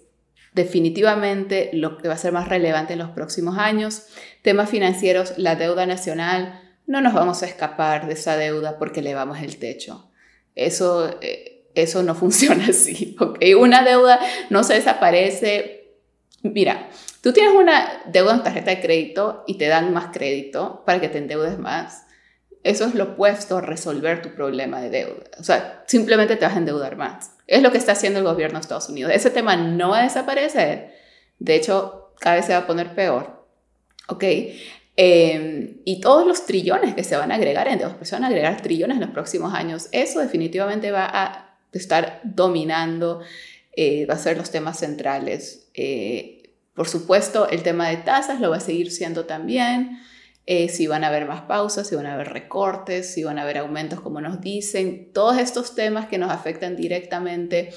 [0.54, 4.04] definitivamente lo que va a ser más relevante en los próximos años.
[4.42, 9.40] Temas financieros, la deuda nacional, no nos vamos a escapar de esa deuda porque elevamos
[9.42, 10.12] el techo.
[10.56, 13.40] Eso, eh, eso no funciona así, ¿ok?
[13.58, 15.81] Una deuda no se desaparece
[16.44, 16.90] Mira,
[17.22, 21.10] tú tienes una deuda en tarjeta de crédito y te dan más crédito para que
[21.10, 22.06] te endeudes más.
[22.64, 25.24] Eso es lo opuesto a resolver tu problema de deuda.
[25.40, 27.32] O sea, simplemente te vas a endeudar más.
[27.48, 29.12] Es lo que está haciendo el gobierno de Estados Unidos.
[29.14, 30.94] Ese tema no va a desaparecer.
[31.40, 33.46] De hecho, cada vez se va a poner peor.
[34.08, 34.24] ¿Ok?
[34.96, 38.28] Em, y todos los trillones que se van a agregar en deuda, se van a
[38.28, 39.88] agregar trillones en los próximos años.
[39.92, 43.22] Eso definitivamente va a estar dominando
[43.74, 45.61] eh, va a ser los temas centrales.
[45.74, 50.00] Eh, por supuesto, el tema de tasas lo va a seguir siendo también.
[50.46, 53.44] Eh, si van a haber más pausas, si van a haber recortes, si van a
[53.44, 55.12] haber aumentos, como nos dicen.
[55.14, 57.72] Todos estos temas que nos afectan directamente,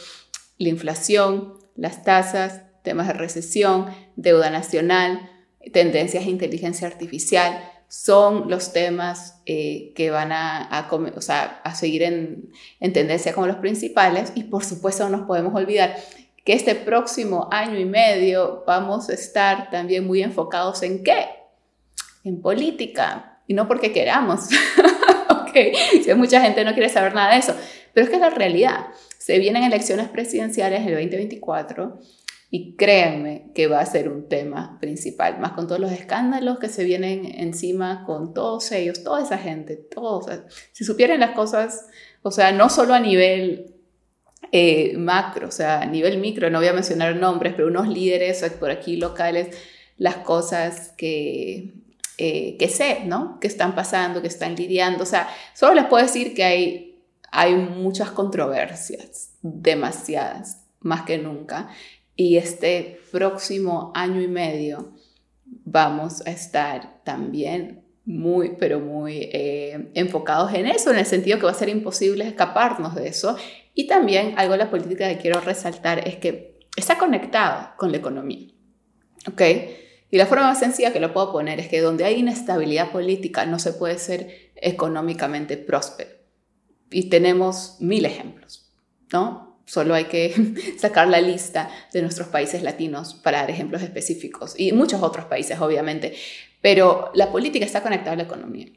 [0.58, 3.86] la inflación, las tasas, temas de recesión,
[4.16, 5.30] deuda nacional,
[5.72, 12.50] tendencias de inteligencia artificial, son los temas eh, que van a, a, seguir en,
[12.92, 15.94] tendencia como los principales y por supuesto no nos podemos olvidar
[16.44, 21.26] que este próximo año y medio vamos a estar también muy enfocados en qué?
[22.22, 23.40] En política.
[23.46, 24.40] Y no porque queramos.
[25.30, 25.56] ok,
[26.04, 27.54] si mucha gente no quiere saber nada de eso.
[27.92, 28.88] Pero es que es la realidad.
[29.18, 31.98] Se vienen elecciones presidenciales el 2024
[32.50, 36.68] y créanme que va a ser un tema principal, más con todos los escándalos que
[36.68, 40.26] se vienen encima con todos ellos, toda esa gente, todos.
[40.72, 41.86] Si supieran las cosas,
[42.22, 43.73] o sea, no solo a nivel
[44.52, 48.42] eh, macro, o sea, a nivel micro, no voy a mencionar nombres, pero unos líderes
[48.58, 49.56] por aquí locales,
[49.96, 51.74] las cosas que,
[52.18, 53.38] eh, que sé, ¿no?
[53.40, 55.02] Que están pasando, que están lidiando.
[55.02, 61.70] O sea, solo les puedo decir que hay, hay muchas controversias, demasiadas, más que nunca
[62.16, 64.92] y este próximo año y medio
[65.44, 71.46] vamos a estar también muy, pero muy eh, enfocados en eso, en el sentido que
[71.46, 73.36] va a ser imposible escaparnos de eso.
[73.74, 77.98] Y también algo de la política que quiero resaltar es que está conectado con la
[77.98, 78.48] economía.
[79.28, 79.42] ¿Ok?
[80.10, 83.46] Y la forma más sencilla que lo puedo poner es que donde hay inestabilidad política
[83.46, 86.10] no se puede ser económicamente próspero.
[86.90, 88.72] Y tenemos mil ejemplos,
[89.12, 89.58] ¿no?
[89.66, 90.32] Solo hay que
[90.78, 95.60] sacar la lista de nuestros países latinos para dar ejemplos específicos y muchos otros países,
[95.60, 96.14] obviamente.
[96.60, 98.68] Pero la política está conectada a la economía.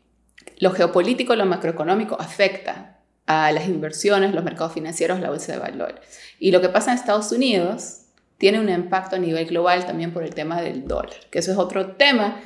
[0.59, 2.96] Lo geopolítico, lo macroeconómico afecta
[3.27, 5.99] a las inversiones, los mercados financieros, la bolsa de valores.
[6.39, 7.99] Y lo que pasa en Estados Unidos
[8.37, 11.57] tiene un impacto a nivel global también por el tema del dólar, que eso es
[11.57, 12.41] otro tema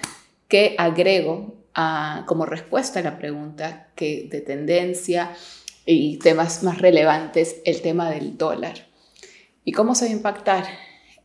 [0.47, 1.55] que agrego
[2.25, 5.31] como respuesta a la pregunta que de tendencia
[5.85, 8.87] y temas más relevantes, el tema del dólar.
[9.63, 10.65] ¿Y cómo se va a impactar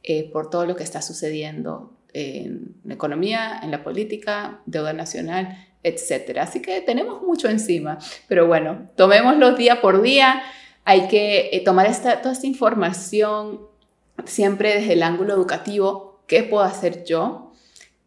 [0.02, 5.66] eh, por todo lo que está sucediendo en la economía, en la política, deuda nacional,
[5.86, 6.42] etcétera?
[6.42, 10.42] Así que tenemos mucho encima, pero bueno, tomémoslo día por día.
[10.84, 13.60] Hay que eh, tomar esta, toda esta información
[14.24, 16.20] siempre desde el ángulo educativo.
[16.26, 17.52] ¿Qué puedo hacer yo?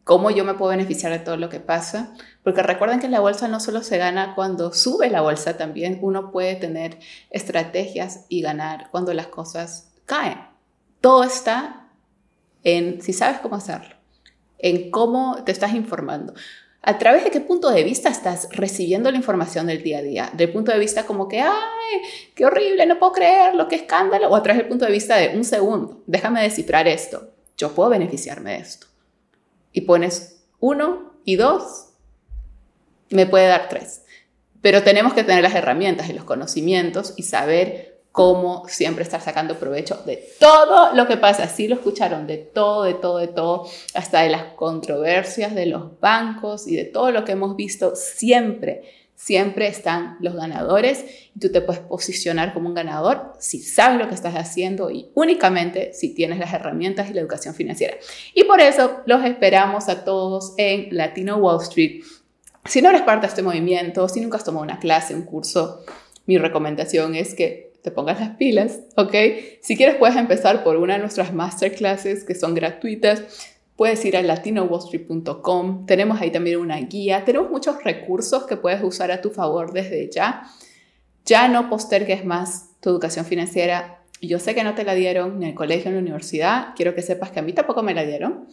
[0.03, 2.13] ¿Cómo yo me puedo beneficiar de todo lo que pasa?
[2.43, 6.31] Porque recuerden que la bolsa no solo se gana cuando sube la bolsa, también uno
[6.31, 6.97] puede tener
[7.29, 10.39] estrategias y ganar cuando las cosas caen.
[10.99, 11.87] Todo está
[12.63, 13.95] en si sabes cómo hacerlo,
[14.57, 16.33] en cómo te estás informando.
[16.81, 20.31] ¿A través de qué punto de vista estás recibiendo la información del día a día?
[20.33, 22.01] Del punto de vista como que, ay,
[22.35, 24.29] qué horrible, no puedo creerlo, qué escándalo.
[24.29, 27.31] O a través del punto de vista de un segundo, déjame descifrar esto.
[27.57, 28.87] Yo puedo beneficiarme de esto.
[29.73, 31.89] Y pones uno y dos
[33.09, 34.03] me puede dar tres.
[34.61, 37.88] Pero tenemos que tener las herramientas y los conocimientos y saber
[38.19, 41.47] cómo siempre estar sacando provecho de todo lo que pasa.
[41.47, 45.97] Sí lo escucharon, de todo, de todo, de todo, hasta de las controversias de los
[46.01, 47.95] bancos y de todo lo que hemos visto.
[47.95, 48.83] Siempre,
[49.15, 54.09] siempre están los ganadores y tú te puedes posicionar como un ganador si sabes lo
[54.09, 57.95] que estás haciendo y únicamente si tienes las herramientas y la educación financiera.
[58.33, 62.03] Y por eso los esperamos a todos en Latino Wall Street
[62.65, 65.85] si no eres parte de este movimiento, si nunca has tomado una clase, un curso,
[66.25, 69.13] mi recomendación es que te pongas las pilas, ¿ok?
[69.61, 73.23] Si quieres puedes empezar por una de nuestras masterclasses que son gratuitas.
[73.75, 75.87] Puedes ir a latinowallstreet.com.
[75.87, 77.25] Tenemos ahí también una guía.
[77.25, 80.43] Tenemos muchos recursos que puedes usar a tu favor desde ya.
[81.25, 84.03] Ya no postergues más tu educación financiera.
[84.21, 86.73] Yo sé que no te la dieron en el colegio, en la universidad.
[86.75, 88.45] Quiero que sepas que a mí tampoco me la dieron.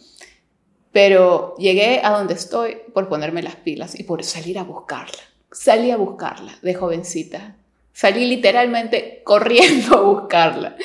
[0.91, 5.21] Pero llegué a donde estoy por ponerme las pilas y por salir a buscarla.
[5.51, 7.57] Salí a buscarla de jovencita.
[7.97, 10.75] Salí literalmente corriendo a buscarla.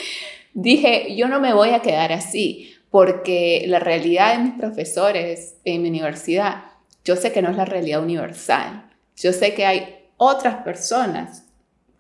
[0.55, 5.83] Dije, yo no me voy a quedar así, porque la realidad de mis profesores en
[5.83, 6.65] mi universidad,
[7.05, 8.91] yo sé que no es la realidad universal.
[9.15, 11.45] Yo sé que hay otras personas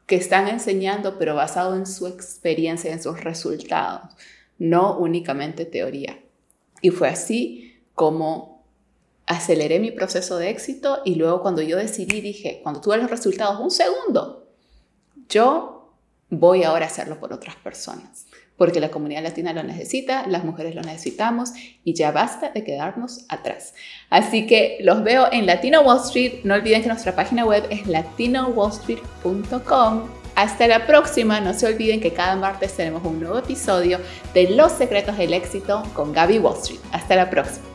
[0.06, 4.14] que están enseñando, pero basado en su experiencia, en sus resultados,
[4.56, 6.20] no únicamente teoría.
[6.80, 8.64] Y fue así cómo
[9.26, 13.60] aceleré mi proceso de éxito y luego cuando yo decidí, dije, cuando tuve los resultados,
[13.60, 14.41] un segundo,
[15.32, 15.94] yo
[16.28, 18.26] voy ahora a hacerlo por otras personas,
[18.56, 21.52] porque la comunidad latina lo necesita, las mujeres lo necesitamos
[21.84, 23.74] y ya basta de quedarnos atrás.
[24.10, 27.86] Así que los veo en Latino Wall Street, no olviden que nuestra página web es
[27.86, 30.08] latinowallstreet.com.
[30.34, 34.00] Hasta la próxima, no se olviden que cada martes tenemos un nuevo episodio
[34.32, 36.80] de Los secretos del éxito con Gaby Wall Street.
[36.92, 37.71] Hasta la próxima.